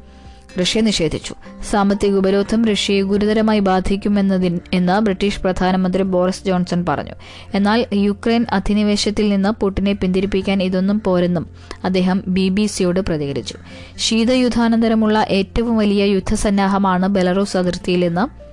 റഷ്യ 0.59 0.81
നിഷേധിച്ചു. 0.81 1.35
സാമ്പത്തിക 1.71 2.15
ഉപരോധം 2.15 2.65
റഷ്യയെ 2.65 3.01
ഗുരുതരമായി 3.01 3.59
ബാധിക്കുമെന്നതിൻ 3.59 4.59
എന്ന് 4.73 4.99
ബ്രിട്ടീഷ് 4.99 5.41
പ്രധാനമന്ത്രി 5.41 6.03
ബോറിസ് 6.03 6.45
ജോൺസൺ 6.45 6.85
പറഞ്ഞു. 6.89 7.11
എന്നാൽ 7.53 7.85
യുക്രൈൻ 7.93 8.45
അധിനിവേശത്തിൽ 8.51 9.29
നിന്ന് 9.29 9.49
പുടിനെ 9.49 9.93
പിന്തിരിപ്പിക്കാൻ 9.93 10.63
ഇതൊന്നും 10.63 11.01
പോരെന്നും 11.05 11.47
അദ്ദേഹം 11.83 12.23
ബി 12.27 12.49
ബി 12.49 12.65
സിയോട് 12.65 12.99
പ്രതികരിച്ചു. 12.99 13.55
ശീതയുദ്ധാനന്തരമുള്ള 13.97 15.25
ഏറ്റവും 15.29 15.77
വലിയ 15.77 16.03
യുദ്ധസന്നാഹമാണ് 16.03 17.07
Belarus 17.07 17.57
അതിർത്തിയിലെന്ന് 17.57 18.45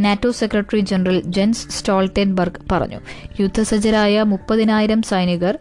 NATO 0.00 0.30
secretary 0.30 0.80
general 0.80 1.22
Jens 1.24 1.68
Stoltenberg 1.68 2.72
പറഞ്ഞു. 2.72 3.00
യുദ്ധസജ്ജരായ 3.40 4.22
മുപ്പതിനായിരം 4.22 5.02
സൈനികർ 5.02 5.58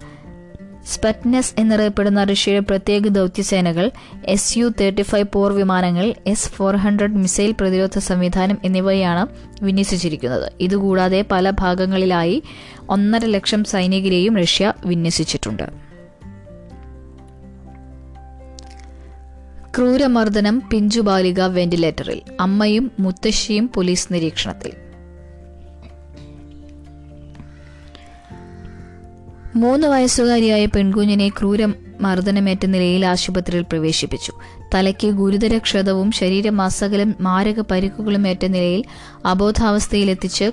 സ്പറ്റ്നെസ് 0.88 1.53
എന്നറിയപ്പെടുന്ന 1.58 2.24
റഷ്യയുടെ 2.24 2.60
പ്രത്യേക 2.60 3.01
ദൌത്യസേനകൾ 3.01 3.91
എസ് 4.25 4.58
യു 4.58 4.74
തേർട്ടി 4.82 5.01
ഫൈവ് 5.01 5.25
പോർ 5.34 5.53
വിമാനങ്ങൾ 5.53 6.13
എസ് 6.27 6.50
ഫോർ 6.50 6.75
ഹൺഡ്രഡ് 6.75 7.15
മിസൈൽ 7.15 7.51
പ്രതിരോധ 7.51 8.00
സംവിധാനം 8.00 8.58
എന്നിവയാണ് 8.63 9.27
വിന്യസിച്ചിരിക്കുന്നത്. 9.63 10.51
ഇതുകൂടാതെ 10.60 11.25
പല 11.32 11.50
ഭാഗങ്ങളിലായി 11.50 12.44
ഒന്നര 12.89 13.25
ലക്ഷം 13.25 13.63
സൈനികരെയും 13.63 14.38
റഷ്യ 14.38 14.74
വിന്യസിച്ചിട്ടുണ്ട്. 14.86 15.63
ക്രൂരമർദ്ദനം 19.77 20.63
പിഞ്ചുബാലിക 20.72 21.41
വെന്റിലേറ്ററിൽ 21.41 22.22
അമ്മയും 22.39 22.91
മുത്തശ്ശിയും 23.00 23.70
പോലീസ് 23.75 24.13
നിരീക്ഷണത്തിൽ. 24.13 24.87
മൂന്ന് 29.58 29.88
വയസ്സുകാരിയായ 29.88 30.66
പെൺകുഞ്ഞിനെ 30.66 31.28
ക്രൂര 31.30 31.62
മർദ്ദനമേറ്റ 32.02 32.66
നിലയിൽ 32.66 33.06
ആശുപത്രിയിൽ 33.06 33.64
പ്രവേശിപ്പിച്ചു. 33.64 34.32
തലയ്ക്ക് 34.74 35.08
ഗുരുതര 35.08 35.58
ക്ഷതവും 35.58 36.12
ശരീരമാസകലം 36.12 37.16
മാരക 37.22 37.60
പരിക്കുകളും 37.62 38.28
ഏറ്റ 38.28 38.46
നിലയിൽ 38.46 38.84
അബോധാവസ്ഥയിലെത്തിച്ച് 39.26 40.48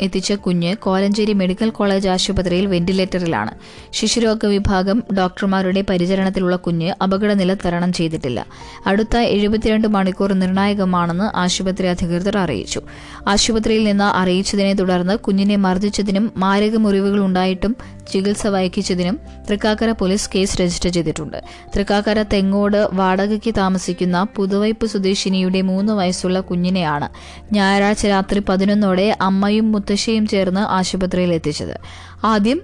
എത്തിച്ച 0.00 0.32
കുഞ്ഞ് 0.32 0.76
കോലഞ്ചേരി 0.76 1.32
മെഡിക്കൽ 1.32 1.70
കോളേജ് 1.70 2.08
ആശുപത്രിയിൽ 2.08 2.66
വെന്റിലേറ്ററിലാണ്. 2.66 3.50
ശിശുരോഗ 3.92 4.46
വിഭാഗം 4.46 5.02
ഡോക്ടർമാരുടെ 5.18 5.84
പരിചരണത്തിലുള്ള 5.90 6.56
കുഞ്ഞ് 6.56 6.94
അപകടനില 7.02 7.54
തരണം 7.54 7.92
ചെയ്തിട്ടില്ല. 7.92 8.46
അടുത്ത 8.86 9.16
എഴുപത്തിരണ്ട് 9.16 9.88
മണിക്കൂർ 9.88 10.32
നിർണായകമാണെന്ന് 10.32 11.38
ആശുപത്രി 11.38 11.86
അധികൃതർ 11.86 12.38
അറിയിച്ചു. 12.38 12.80
ആശുപത്രിയിൽ 13.26 13.84
നിന്ന് 13.84 14.04
അറിയിച്ചതിനെ 14.04 14.74
തുടർന്ന് 14.74 15.16
കുഞ്ഞിനെ 15.16 15.56
മർദ്ദിച്ചതിനും 15.56 16.32
മാരക 16.36 16.76
മുറിവുകൾ 16.76 17.24
ഉണ്ടായിട്ടും 17.24 17.76
ചികിത്സ 18.12 18.46
വൈകിച്ചതിനും 18.46 19.20
തൃക്കാക്കര 19.50 19.90
പോലീസ് 19.90 20.30
കേസ് 20.34 20.60
രജിസ്റ്റർ 20.60 20.90
ചെയ്തിട്ടുണ്ട്. 20.90 21.36
തൃക്കാക്കര 21.76 22.22
തെങ്ങോട് 22.22 22.88
വാടകയ്ക്ക് 22.92 23.54
താമസിക്കുന്ന 23.54 24.26
പുതുവൈപ്പ് 24.36 24.86
സ്വദേശിനിയുടെ 24.86 25.62
മൂന്ന് 25.62 25.92
വയസ്സുള്ള 25.92 26.40
കുഞ്ഞിനെയാണ് 26.40 27.08
ഞായറാഴ്ച 27.54 28.06
രാത്രി 28.06 28.38
പതിനൊന്നോടെ 28.38 29.16
അമ്മയും 29.20 29.72
മുത്തശ്ശിയും 29.88 30.24
ചേർന്ന് 30.26 30.62
ആശുപത്രിയിൽ 30.78 31.30
എത്തിച്ചത്. 31.36 31.76
ആദ്യം 32.24 32.58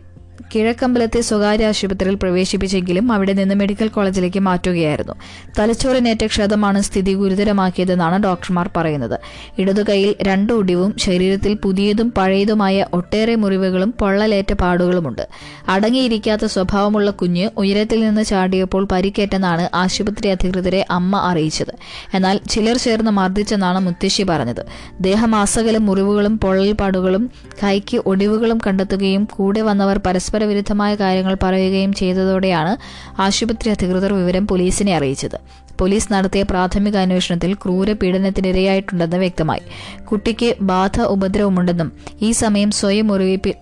കിഴക്കമ്പലത്തെ 0.53 1.21
സ്വകാര്യ 1.21 1.67
ആശുപത്രിയിൽ 1.67 2.15
പ്രവേശിപ്പിച്ചെങ്കിലും 2.15 3.13
അവിടെ 3.13 3.33
നിന്ന് 3.33 3.55
മെഡിക്കൽ 3.55 3.89
കോളേജിലേക്ക് 3.89 4.41
മാറ്റുകയായിരുന്നു. 4.41 5.13
തലച്ചോറിനേറ്റ 5.59 6.27
ക്ഷതമാണ് 6.27 6.81
സ്ഥിതി 6.81 7.15
ഗുരുതരമാക്കിയതെന്നാണ് 7.15 8.23
ഡോക്ടർമാർ 8.23 8.71
പറയുന്നത്. 8.77 9.21
ഇടതുകൈയിൽ 9.59 10.15
രണ്ട് 10.23 10.53
ഒടിവും 10.53 10.95
ശരീരത്തിൽ 10.99 11.55
പുതിയതും 11.55 12.13
പഴയതുമായ 12.19 12.87
ഒട്ടേറെ 12.93 13.35
മുറിവുകളും 13.35 13.95
പൊള്ളലേറ്റ 14.01 14.53
പാടുകളുമുണ്ട്. 14.53 15.29
അടങ്ങിയിരിക്കാത്ത 15.69 16.45
സ്വഭാവമുള്ള 16.45 17.11
കുഞ്ഞ് 17.11 17.51
ഉയരത്തിൽ 17.59 18.07
നിന്ന് 18.07 18.25
ചാടിയപ്പോൾ 18.25 18.89
പരിക്കേറ്റെന്നാണ് 18.93 19.69
ആശുപത്രി 19.75 20.29
അധികൃതരെ 20.29 20.87
അമ്മ 20.91 21.17
അറിയിച്ചത്. 21.17 21.73
എന്നാൽ 22.15 22.41
ചിലർ 22.51 22.77
ചേർന്ന് 22.77 23.11
മർദ്ദിച്ചെന്നാണ് 23.11 23.81
മുത്തശ്ശി 23.81 24.23
പറഞ്ഞത്. 24.23 24.67
ദേഹമാസകലം 25.01 25.87
മുറിവുകളും 25.87 26.39
പൊള്ളൽപ്പാടുകളും 26.39 27.31
കൈക്ക് 27.65 28.03
ഒടിവുകളും 28.07 28.59
കണ്ടെത്തുകയും 28.67 29.29
കൂടെ 29.33 29.61
വന്നവർ 29.61 29.99
പരസ്പര 29.99 30.23
വിരുദ്ധമായ 30.33 30.95
കാര്യങ്ങൾ 30.95 31.37
പറയുകയും 31.43 31.93
ചെയ്തതോടെയാണ് 31.93 32.73
ആശുപത്രി 33.21 33.71
അധികൃതർ 33.71 34.13
വിവരം 34.13 34.47
പോലീസിനെ 34.47 34.97
അറിയിച്ചത്. 34.97 35.39
പോലീസ് 35.81 36.13
നടത്തിയ 36.13 36.43
പ്രാഥമിക 36.43 36.97
അന്വേഷണത്തിൽ 36.97 37.55
ക്രൂര 37.55 37.93
പീഡനത്തിനിരയായിട്ടുണ്ടെന്ന് 37.93 39.17
വ്യക്തമായി. 39.17 39.63
കുട്ടിക്ക് 40.05 40.57
ബാധ 40.61 41.01
ഉപദ്രവമുണ്ടെന്നും 41.01 41.93
ഈ 42.23 42.31
സമയം 42.33 42.71
സ്വയം 42.71 43.07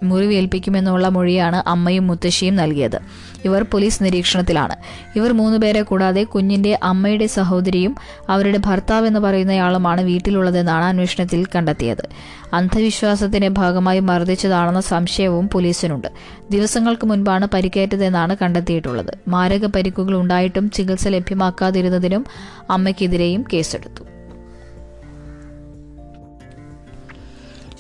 മുറിവേൽപ്പിക്കുമെന്നുള്ള 0.03 1.09
മൊഴിയാണ് 1.09 1.69
അമ്മയും 1.69 2.07
മുത്തശ്ശിയും 2.07 2.57
നൽകിയത്. 2.57 2.99
ഇവർ 3.45 3.63
പോലീസ് 3.63 4.05
നിരീക്ഷണത്തിലാണ്. 4.05 4.77
ഇവർ 5.17 5.33
മൂന്നുപേരെ 5.33 5.83
കൂടാതെ 5.83 6.25
കുഞ്ഞിന്റെ 6.25 6.79
അമ്മയുടെ 6.83 7.27
സഹോദരിയും 7.27 7.97
അവരുടെ 8.29 8.59
ഭർത്താവ് 8.59 9.07
എന്ന് 9.07 9.21
പറയുന്നയാളുമാണ് 9.21 10.01
വീട്ടിലുള്ളതെന്നാണ് 10.01 10.85
അന്വേഷണത്തിൽ 10.85 11.45
കണ്ടെത്തിയത്. 11.45 12.09
അന്ധവിശ്വാസത്തിന്റെ 12.53 13.49
ഭാഗമായി 13.49 14.01
മർദ്ദിച്ചതാണെന്ന 14.01 14.81
സംശയവും 14.81 15.49
പോലീസിനുണ്ട്. 15.49 16.09
ദിവസങ്ങൾക്ക് 16.51 17.07
മുൻപാണ് 17.07 17.49
പരിക്കേറ്റതെന്നാണ് 17.55 18.37
കണ്ടെത്തിയിട്ടുള്ളത്. 18.43 19.19
മാരക 19.29 19.67
പരിക്കുകൾ 19.67 20.17
ഉണ്ടായിട്ടും 20.17 20.71
ചികിത്സ 20.71 21.09
ലഭ്യമാക്കാതിരുന്നതിനും 21.09 22.27
അമ്മയ്ക്കെതിരെയും 22.71 23.45
കേസെടുത്തു. 23.53 24.05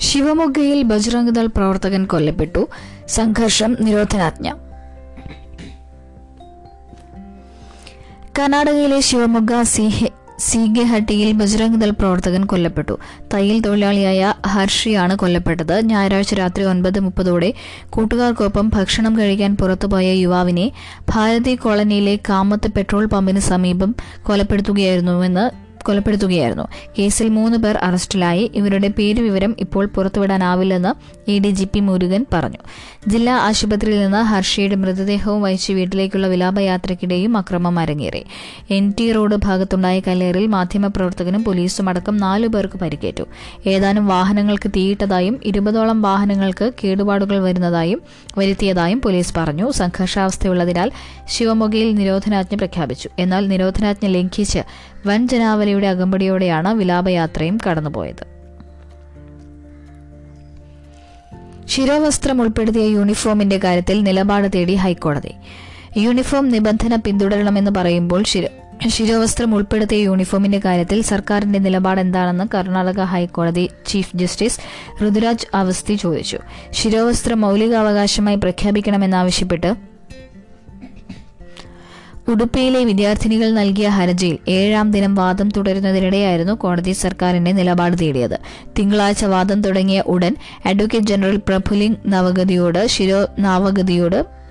ശിവമൊഗ്ഗയിൽ 0.00 0.83
ബജ്രംഗ് 0.83 1.31
ദൾ 1.31 1.47
പ്രവർത്തകൻ 1.47 2.07
കൊല്ലപ്പെട്ടു. 2.07 2.69
സംഘർഷം 3.09 3.76
നിരോധനാജ്ഞ. 3.81 4.52
കർണാടകയിലെ 8.38 9.00
ശിവമൊഗ്ഗ 9.00 9.62
സിഹെ 9.62 10.10
സീഗെഹട്ടിയിൽ 10.38 11.32
ബജ്രംഗ് 11.32 11.80
ദൾ 11.80 11.90
പ്രവർത്തകൻ 11.90 12.44
കൊല്ലപ്പെട്ടു. 12.44 12.98
തയ്യൽ 13.34 13.60
തൊഴിലാളിയായ 13.60 14.34
ഹർഷിയാണ് 14.46 15.16
കൊല്ലപ്പെട്ടത്. 15.16 15.84
ഞായറാഴ്ച 15.84 16.34
രാത്രി 16.34 16.64
ഒൻപത് 16.64 17.00
മുപ്പതോടെ 17.00 17.54
കൂട്ടുകാർക്കൊപ്പം 17.90 18.68
ഭക്ഷണം 18.74 19.18
കഴിക്കാൻ 19.18 19.56
പുറത്തുപോയ 19.56 20.12
യുവാവിനെ 20.12 20.72
ഭാരതി 21.10 21.54
കോളനിയിലെ 21.54 22.18
കാമത്ത് 22.28 22.70
പെട്രോൾ 22.72 23.06
പമ്പിന് 23.06 23.38
സമീപം 23.38 23.94
കൊലപ്പെടുത്തുകയായിരുന്നുവെന്ന് 24.22 25.62
കൊലപ്പെടുത്തുകയായിരുന്നു. 25.82 26.68
കേസിൽ 26.98 27.28
മൂന്ന് 27.28 27.58
പേർ 27.58 27.78
അറസ്റ്റിലായി. 27.82 28.50
ഇവരുടെ 28.54 28.88
പേര് 28.88 29.22
വിവരം 29.22 29.56
ഇപ്പോൾ 29.58 29.86
പുറത്തുവിടാനാവില്ലെന്ന് 29.86 31.30
A 31.30 31.38
D 31.38 31.48
G 31.48 31.64
P 31.64 31.80
Murugan 31.80 32.26
പറഞ്ഞു. 32.32 32.58
ജില്ലാ 33.06 33.36
ആശുപത്രിയിൽ 33.36 34.00
നിന്ന് 34.00 34.22
ഹർഷിയുടെ 34.22 34.74
മൃതദേഹവും 34.74 35.42
വഹിച്ച് 35.42 35.72
വീട്ടിലേക്കുള്ള 35.72 36.26
വിലാപയാത്രയ്ക്കിടെയും 36.26 37.36
അക്രമം 37.36 37.78
അരങ്ങേറി. 37.78 38.24
എൻ 38.70 38.92
ടി 39.00 39.12
റോഡ് 39.12 39.36
ഭാഗത്തുണ്ടായ 39.36 40.00
കല്ലേറിൽ 40.00 40.46
മാധ്യമപ്രവർത്തകനും 40.46 41.44
പോലീസും 41.44 41.88
അടക്കം 41.88 42.16
നാലു 42.16 42.46
പേർക്ക് 42.46 42.78
പരിക്കേറ്റു. 42.78 43.24
ഏതാനും 43.66 44.06
വാഹനങ്ങൾക്ക് 44.06 44.70
തീയിട്ടതായും 44.70 45.40
ഇരുപതോളം 45.44 46.02
വാഹനങ്ങൾക്ക് 46.02 46.72
കേടുപാടുകൾ 46.84 47.42
വരുന്നതായും 47.42 48.02
വരുത്തിയതായും 48.38 49.00
പോലീസ് 49.00 49.34
പറഞ്ഞു. 49.36 49.70
സംഘർഷാവസ്ഥയുള്ളതിനാൽ 49.70 50.90
ശിവമൊഗയിൽ 51.28 51.94
നിരോധനാജ്ഞ 51.94 52.56
പ്രഖ്യാപിച്ചു. 52.56 53.08
എന്നാൽ 53.18 53.48
നിരോധനാജ്ഞ 53.48 54.08
ലംഘിച്ച് 54.08 54.58
വൻ 55.06 55.28
ജനാവലിയുടെ 55.72 55.86
അകമ്പടിയോടെയാണ് 55.86 56.74
വിലാപയാത്രയും 56.74 57.58
കടന്നുപോയത്. 57.66 58.24
ശിരോവസ്ത്രം 61.66 62.42
ഉൾപ്പെടുത്തിയ 62.42 62.84
യൂണിഫോമിന്റെ 62.84 63.58
കാര്യത്തിൽ 63.58 64.02
നിലപാട് 64.02 64.48
തേടി 64.54 64.74
ഹൈക്കോടതി. 64.74 65.32
യൂണിഫോം 65.96 66.48
നിബന്ധന 66.48 66.96
പിന്തുടരണമെന്ന് 66.96 67.70
പറയുമ്പോൾ 67.70 68.22
ശിര 68.22 68.46
ശിരോവസ്ത്രം 68.88 69.54
ഉൾപ്പെടുത്തിയ 69.54 69.98
യൂണിഫോമിന്റെ 70.02 70.60
കാര്യത്തിൽ 70.64 71.02
സർക്കാരിന്റെ 71.02 71.58
നിലപാട് 71.58 72.00
എന്താണെന്ന് 72.00 72.44
കർണാടക 72.54 73.00
ഹൈക്കോടതി 73.00 73.70
ചീഫ് 73.86 74.16
ജസ്റ്റിസ് 74.16 74.58
ഋതുരാജ് 75.04 75.46
അവസ്ഥി 75.54 75.94
ചോദിച്ചു. 75.94 76.38
ശിരോവസ്ത്രം 76.70 77.40
മൌലികാവകാശമായി 77.40 78.36
പ്രഖ്യാപിക്കണമെന്നാവശ്യപ്പെട്ട് 78.36 79.91
ഉടുപ്പിയിലെ 82.28 82.84
വിദ്യാർത്ഥിനികൾ 82.84 83.50
നൽകിയ 83.50 83.88
ഹർജിയിൽ 83.88 84.38
ഏഴാം 84.48 84.90
ദിനം 84.90 85.14
വാദം 85.14 85.48
തുടരുന്നതിനിടെയായിരുന്നു 85.48 86.52
കോടതി 86.52 86.92
സർക്കാരിന്റെ 86.92 87.52
നിലപാട് 87.52 87.96
തേടിയത്. 88.00 88.40
തിങ്കളാഴ്ച 88.78 89.24
വാദം 89.24 89.62
തുടങ്ങിയ 89.62 90.00
ഉടൻ 90.06 90.36
അഡ്വക്കേറ്റ് 90.66 91.06
ജനറൽ 91.06 91.36
പ്രഫുലിംഗ് 91.48 91.96
നവഗതിയോട് 92.06 92.86
ശിരോ 92.86 93.28
നാവഗതിയോട് 93.38 94.41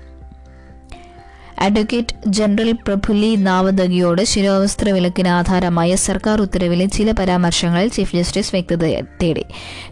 അഡ്വക്കേറ്റ് 1.64 2.14
ജനറൽ 2.26 2.72
പ്രഫുല്ലി 2.72 3.28
നാവദഗിയോട് 3.36 4.22
ശിരോവസ്ത്ര 4.24 4.90
വിലക്കിന് 4.90 5.28
ആധാരമായ 5.28 5.94
സർക്കാർ 6.04 6.40
ഉത്തരവിലെ 6.40 6.86
ചില 6.86 7.10
പരാമർശങ്ങളിൽ 7.10 7.88
ചീഫ് 7.88 8.16
ജസ്റ്റിസ് 8.16 8.52
വ്യക്തത 8.54 8.84
തേടി. 9.22 9.44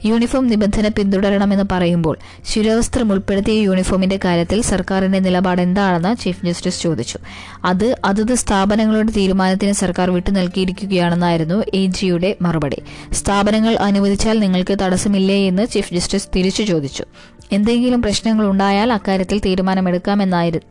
യൂണിഫോം 0.04 0.46
നിബന്ധന 0.46 0.88
പിന്തുടരണമെന്ന് 0.88 1.66
പറയുമ്പോൾ 1.72 2.16
ശിരോവസ്ത്രം 2.52 3.12
ഉൾപ്പെടുത്തിയ 3.12 3.58
യൂണിഫോമിന്റെ 3.60 4.18
കാര്യത്തിൽ 4.24 4.60
സർക്കാരിന്റെ 4.62 5.18
നിലപാട് 5.18 5.62
എന്താണെന്ന് 5.62 6.12
ചീഫ് 6.22 6.44
ജസ്റ്റിസ് 6.46 6.82
ചോദിച്ചു. 6.82 7.18
അത് 7.64 7.96
അതത് 8.04 8.34
സ്ഥാപനങ്ങളുടെ 8.34 9.12
തീരുമാനത്തിന് 9.12 9.72
സർക്കാർ 9.72 10.10
വിട്ടു 10.10 10.30
നൽകിയിരിക്കുകയാണെന്നായിരുന്നു 10.30 11.58
എ 11.74 11.86
ജിയുടെ 11.98 12.36
മറുപടി. 12.42 12.80
സ്ഥാപനങ്ങൾ 13.12 13.76
അനുവദിച്ചാൽ 13.88 14.38
നിങ്ങൾക്ക് 14.38 14.76
തടസ്സമില്ലേ 14.82 15.46
എന്ന് 15.48 15.66
ചീഫ് 15.66 15.94
ജസ്റ്റിസ് 15.94 16.28
തിരിച്ചു 16.36 16.62
ചോദിച്ചു. 16.62 17.06
എന്തെങ്കിലും 17.52 18.02
പ്രശ്നങ്ങൾ 18.02 18.44
ഉണ്ടായാൽ 18.46 18.92
അക്കാര്യത്തിൽ 18.92 19.38
തീരുമാനമെടുക്കാം 19.38 20.18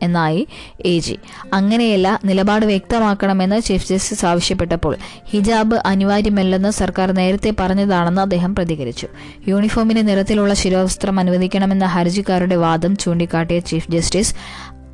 എന്നായി 0.06 0.46
എ 0.84 0.89
ജി. 0.98 1.18
അങ്ങനെയല്ല 1.52 2.20
നിലപാട് 2.24 2.66
വ്യക്തമാക്കണമെന്ന് 2.66 3.62
ചീഫ് 3.62 3.86
ജസ്റ്റിസ് 3.86 4.26
ആവശ്യപ്പെട്ടപ്പോൾ 4.26 4.96
ഹിജാബ് 5.30 5.76
അനിവാര്യമല്ലെന്ന് 5.86 6.70
സർക്കാർ 6.70 7.12
നേരത്തെ 7.12 7.54
പറഞ്ഞതാണെന്ന് 7.60 8.20
അദ്ദേഹം 8.20 8.54
പ്രതികരിച്ചു. 8.54 9.06
യൂണിഫോമിന്റെ 9.48 10.02
നിറത്തിലുള്ള 10.02 10.54
ശിരോവസ്ത്രം 10.54 11.18
അനുവദിക്കണമെന്ന 11.18 11.84
ഹർജിക്കാരുടെ 11.84 12.56
വാദം 12.56 12.96
ചൂണ്ടിക്കാട്ടിയ 12.96 13.58
ചീഫ് 13.58 13.90
ജസ്റ്റിസ് 13.90 14.34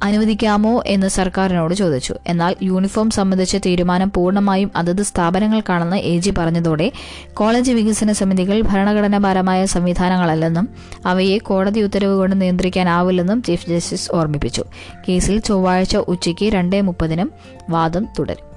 അനുവദിക്കാമോ 0.02 0.82
എന്ന് 0.86 1.06
സർക്കാരിനോട് 1.06 1.74
ചോദിച്ചു. 1.74 2.14
എന്നാൽ 2.26 2.56
യൂണിഫോം 2.62 3.10
സംബന്ധിച്ച 3.10 3.56
തീരുമാനം 3.56 4.12
പൂർണമായും 4.16 4.70
അതത് 4.76 5.02
സ്ഥാപനങ്ങൾക്കാണെന്ന് 5.02 5.96
എ 5.96 6.18
ജി 6.18 6.30
പറഞ്ഞതോടെ 6.30 6.92
കോളേജ് 7.34 7.72
വികസന 7.72 8.12
സമിതികൾ 8.12 8.60
ഭരണഘടനാപരമായ 8.60 9.66
സംവിധാനങ്ങളല്ലെന്നും 9.66 10.68
അവയെ 11.06 11.38
കോടതി 11.38 11.80
ഉത്തരവ് 11.80 12.16
കൊണ്ട് 12.16 12.40
നിയന്ത്രിക്കാനാവില്ലെന്നും 12.40 13.42
ചീഫ് 13.42 13.68
ജസ്റ്റിസ് 13.68 14.12
ഓർമ്മിപ്പിച്ചു. 14.12 14.64
കേസിൽ 15.08 15.40
ചൊവ്വാഴ്ച 15.40 15.96
ഉച്ചയ്ക്ക് 15.96 16.52
രണ്ടേ 16.52 16.80
മുപ്പതിനും 16.80 17.32
വാദം 17.70 18.08
തുടരും. 18.18 18.56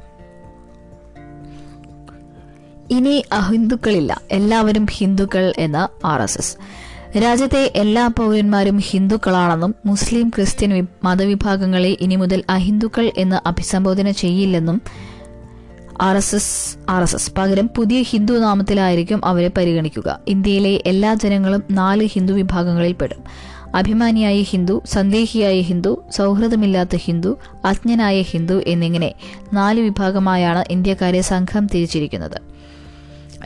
ഇനി 2.91 3.23
അഹിന്ദുക്കളില്ല. 3.31 4.21
എല്ലാവരും 4.31 4.87
ഹിന്ദുക്കൾ 4.91 5.53
എന്ന് 5.57 6.07
ആർ 6.07 6.21
എസ് 6.21 6.37
എസ്. 6.37 6.57
രാജ്യത്തെ 7.17 7.71
എല്ലാ 7.75 8.07
പൗരന്മാരും 8.07 8.77
ഹിന്ദുക്കളാണെന്നും 8.77 9.75
മുസ്ലിം 9.85 10.29
ക്രിസ്ത്യൻ 10.29 10.87
മതവിഭാഗങ്ങളെ 11.03 11.97
ഇനി 12.01 12.15
മുതൽ 12.15 12.43
അഹിന്ദുക്കൾ 12.49 13.11
എന്ന് 13.17 13.47
അഭിസംബോധന 13.47 14.11
ചെയ്യില്ലെന്നും 14.11 14.81
R 16.01 16.17
S 16.17 16.35
S 16.35 16.77
R 16.89 17.01
S 17.01 17.15
S 17.15 17.31
പകരം 17.37 17.69
പുതിയ 17.77 18.01
ഹിന്ദു 18.01 18.33
നാമത്തിലായിരിക്കും 18.33 19.25
അവരെ 19.25 19.51
പരിഗണിക്കുക. 19.57 20.19
ഇന്ത്യയിലെ 20.27 20.83
എല്ലാ 20.85 21.13
ജനങ്ങളും 21.13 21.63
നാല് 21.71 22.03
ഹിന്ദു 22.03 22.33
വിഭാഗങ്ങളിൽ 22.33 22.93
പെടും. 22.93 23.23
അഭിമാനിയായ 23.75 24.41
ഹിന്ദു 24.41 24.81
സന്ദേഹിയായ 24.85 25.61
ഹിന്ദു 25.61 26.03
സൗഹൃദമില്ലാത്ത 26.11 26.95
ഹിന്ദു 26.95 27.37
അജ്ഞനായ 27.65 28.21
ഹിന്ദു 28.21 28.63
എന്നിങ്ങനെ 28.67 29.13
നാല് 29.53 29.81
വിഭാഗമായാണ് 29.81 30.65
ഇന്ത്യക്കാരെ 30.69 31.21
സംഘം 31.21 31.67
തിരിച്ചിരിക്കുന്നത്. 31.67 32.58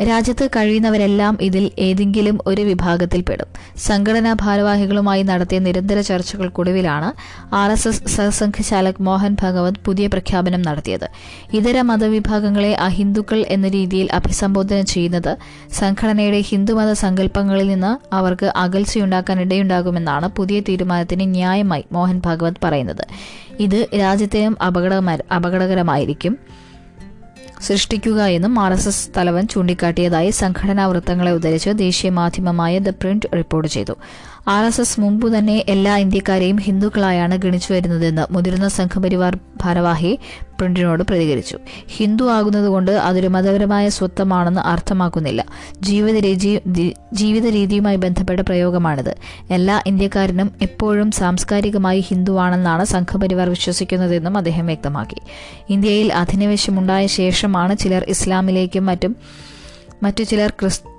രാജ്യത്ത് 0.02 0.50
കഴിയുന്നവരെല്ലാം 0.56 1.38
ഇതിൽ 1.42 1.72
ഏതെങ്കിലും 1.80 2.40
ഒരു 2.48 2.62
വിഭാഗത്തിൽപ്പെടും. 2.62 3.46
സംഘടനാ 3.78 4.36
ഭാരവാഹികളുമായി 4.42 5.24
നടത്തിയ 5.24 5.60
നിരന്തര 5.60 6.02
ചർച്ചകൾക്കൊടുവിലാണ് 6.02 7.14
R 7.56 7.72
S 7.72 7.88
S 7.88 8.04
Sarsanghchalak 8.16 9.02
Mohan 9.02 9.38
Bhagwat 9.42 9.74
പുതിയ 9.86 10.08
പ്രഖ്യാപനം 10.08 10.62
നടത്തിയത്. 10.62 11.08
ഇതര 11.54 11.82
മതവിഭാഗങ്ങളെ 11.82 12.74
അഹിന്ദുക്കൾ 12.74 13.46
എന്ന 13.48 13.68
രീതിയിൽ 13.68 14.10
അഭിസംബോധന 14.12 14.82
ചെയ്യുന്നത് 14.82 15.38
സംഘടനയുടെ 15.72 16.42
ഹിന്ദുമത 16.42 16.94
സങ്കല്പങ്ങളിൽ 16.94 17.68
നിന്ന് 17.68 18.16
അവർക്ക് 18.16 18.46
അകൽച്ചയുണ്ടാക്കാൻ 18.46 19.42
ഇടയുണ്ടാകുമെന്നാണ് 19.42 20.28
പുതിയ 20.28 20.60
തീരുമാനത്തിന് 20.60 21.36
ന്യായമായി 21.36 21.86
മോഹൻ 21.92 22.22
ഭഗവത് 22.26 22.54
പറയുന്നത്. 22.64 23.08
ഇത് 23.60 23.88
രാജ്യത്തിനും 24.00 24.58
അപകടകരമായിരിക്കും. 25.32 26.63
സൃഷ്ടിക്കുക 27.68 28.20
എന്നും 28.38 28.54
ആർ 28.64 28.72
എസ് 28.76 28.88
എസ് 28.92 29.06
തലവൻ 29.18 29.44
ചൂണ്ടിക്കാട്ടിയതായി 29.54 30.32
സംഘടനാ 30.42 30.86
വൃത്തങ്ങളെ 30.92 31.32
ഉദ്ധരിച്ച് 31.38 31.72
ദേശീയ 31.84 32.10
മാധ്യമമായ 32.20 32.80
ദ 32.88 32.94
പ്രിന്റ് 33.02 33.30
റിപ്പോർട്ട് 33.40 33.70
ചെയ്തു. 33.76 33.96
ആർ 34.48 34.66
എസ് 34.66 34.82
എസ് 34.82 35.00
മുമ്പ് 35.00 35.38
തന്നെ 35.38 35.66
എല്ലാ 35.68 35.98
ഇന്ത്യക്കാരെയും 35.98 36.56
ഹിന്ദുക്കളായാണ് 36.56 37.36
ഗണിച്ചു 37.36 37.74
വരുന്നതെന്ന് 37.74 38.34
മുതിർന്ന 38.34 38.68
സംഘപരിവാർ 38.68 39.40
ഭാരവാഹി 39.62 40.20
പ്രിന്റിനോട് 40.60 41.04
പ്രതികരിച്ചു. 41.04 41.58
ഹിന്ദു 41.88 42.24
ആകുന്നതുകൊണ്ട് 42.24 42.92
അതൊരു 42.92 43.28
മതപരമായ 43.28 43.90
സ്വത്വമാണെന്ന് 43.90 44.62
അർത്ഥമാക്കുന്നില്ല. 44.62 45.46
ജീവിത 45.82 46.18
ജീവിത 47.14 47.46
രീതിയുമായി 47.48 47.96
ബന്ധപ്പെട്ട 47.96 48.40
പ്രയോഗമാണിത്. 48.40 49.16
എല്ലാ 49.52 49.82
ഇന്ത്യക്കാരനും 49.86 50.52
എപ്പോഴും 50.62 51.12
സാംസ്കാരികമായി 51.12 52.00
ഹിന്ദുവാണെന്നാണ് 52.00 52.86
സംഘപരിവാർ 52.86 53.50
വിശ്വസിക്കുന്നതെന്നും 53.50 54.38
അദ്ദേഹം 54.38 54.66
വ്യക്തമാക്കി. 54.66 55.22
ഇന്ത്യയിൽ 55.70 56.14
അധിനിവേശമുണ്ടായ 56.14 57.08
ശേഷമാണ് 57.08 57.78
ചിലർ 57.78 58.06
ഇസ്ലാമിലേക്കും 58.08 58.86
മറ്റും 58.86 59.16
മറ്റു 60.04 60.24
ചിലർ 60.24 60.52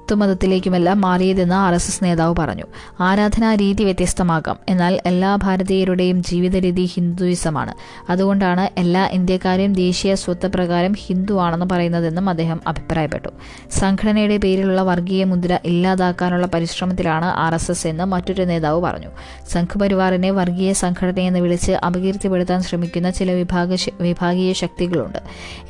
ക്രിസ്തുമതത്തിലേക്കുമെല്ലാം 0.05 1.01
മാറിയതെന്ന് 1.01 1.55
ആർ 1.55 1.75
എസ് 1.75 1.89
എസ് 1.89 2.05
നേതാവ് 2.05 2.35
പറഞ്ഞു. 2.39 2.65
ആരാധനാ 3.01 3.55
രീതി 3.55 3.85
വ്യത്യസ്തമാകാം. 3.85 4.57
എന്നാൽ 4.69 5.01
എല്ലാ 5.07 5.37
ഭാരതീയരുടെയും 5.37 6.23
ജീവിത 6.23 6.57
രീതി 6.57 6.91
ഹിന്ദുയിസമാണ്. 6.95 7.75
അതുകൊണ്ടാണ് 8.11 8.81
എല്ലാ 8.81 9.09
ഇന്ത്യക്കാരെയും 9.09 9.73
ദേശീയ 9.73 10.15
സ്വത്ത് 10.15 10.47
പ്രകാരം 10.47 10.93
ഹിന്ദു 10.93 11.35
ആണെന്ന് 11.35 11.67
പറയുന്നതെന്നും 11.73 12.29
അദ്ദേഹം 12.29 12.61
അഭിപ്രായപ്പെട്ടു. 12.67 13.29
സംഘടനയുടെ 13.71 14.37
പേരിലുള്ള 14.37 14.83
വർഗീയ 14.83 15.25
മുദ്ര 15.25 15.59
ഇല്ലാതാക്കാനുള്ള 15.65 16.47
പരിശ്രമത്തിലാണ് 16.47 17.25
ആർ 17.25 17.55
എസ് 17.55 17.71
എസ് 17.71 17.87
എന്ന് 17.87 18.05
മറ്റൊരു 18.05 18.43
നേതാവ് 18.43 18.81
പറഞ്ഞു. 18.81 19.09
സംഘപരിവാറിനെ 19.51 20.31
വർഗീയ 20.31 20.73
സംഘടനയെന്ന് 20.73 21.39
വിളിച്ച് 21.39 21.73
അപകീർത്തിപ്പെടുത്താൻ 21.73 22.63
ശ്രമിക്കുന്ന 22.63 23.11
ചില 23.11 23.31
വിഭാഗ 23.33 23.77
വിഭാഗീയ 24.01 24.53
ശക്തികളുണ്ട്. 24.53 25.19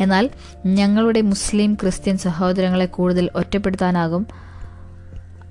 എന്നാൽ 0.00 0.30
ഞങ്ങളുടെ 0.66 1.20
മുസ്ലിം 1.20 1.74
ക്രിസ്ത്യൻ 1.74 2.18
സഹോദരങ്ങളെ 2.18 2.86
കൂടുതൽ 2.86 3.30
ഒറ്റപ്പെടുത്താനാകും 3.34 4.24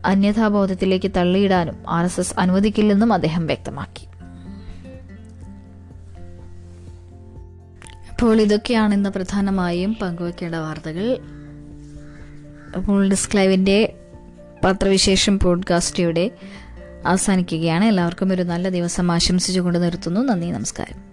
അന്യഥാബോധത്തിലേക്ക് 0.05 1.11
തള്ളിയിടാനും 1.17 1.75
ആർ 1.87 2.05
എസ് 2.05 2.19
എസ് 2.19 2.33
അനുവദിക്കില്ലെന്നും 2.39 3.13
അദ്ദേഹം 3.13 3.47
വ്യക്തമാക്കി. 3.47 4.07
അപ്പോൾ 8.09 8.41
ഇതൊക്കെയാണ് 8.41 8.93
ഇന്ന് 8.93 9.09
പ്രധാനമായും 9.09 9.95
പങ്കുവയ്ക്കേണ്ട 10.01 10.55
വാർത്തകൾ. 10.55 11.17
അപ്പോൾ 12.75 13.09
ഡിസ്ക്ലൈവിന്റെ 13.09 13.99
പത്രവിശേഷം 14.63 15.39
പോഡ്കാസ്റ്റിയുടെ 15.39 16.31
അവസാനിക്കുകയാണ്. 17.05 17.85
എല്ലാവർക്കും 17.85 18.33
ഒരു 18.33 18.41
നല്ല 18.41 18.69
ദിവസം 18.69 19.11
ആശംസിച്ചുകൊണ്ട് 19.11 19.83
നിർത്തുന്നു. 19.83 20.21
നന്ദി 20.21 20.47
നമസ്കാരം. 20.47 21.12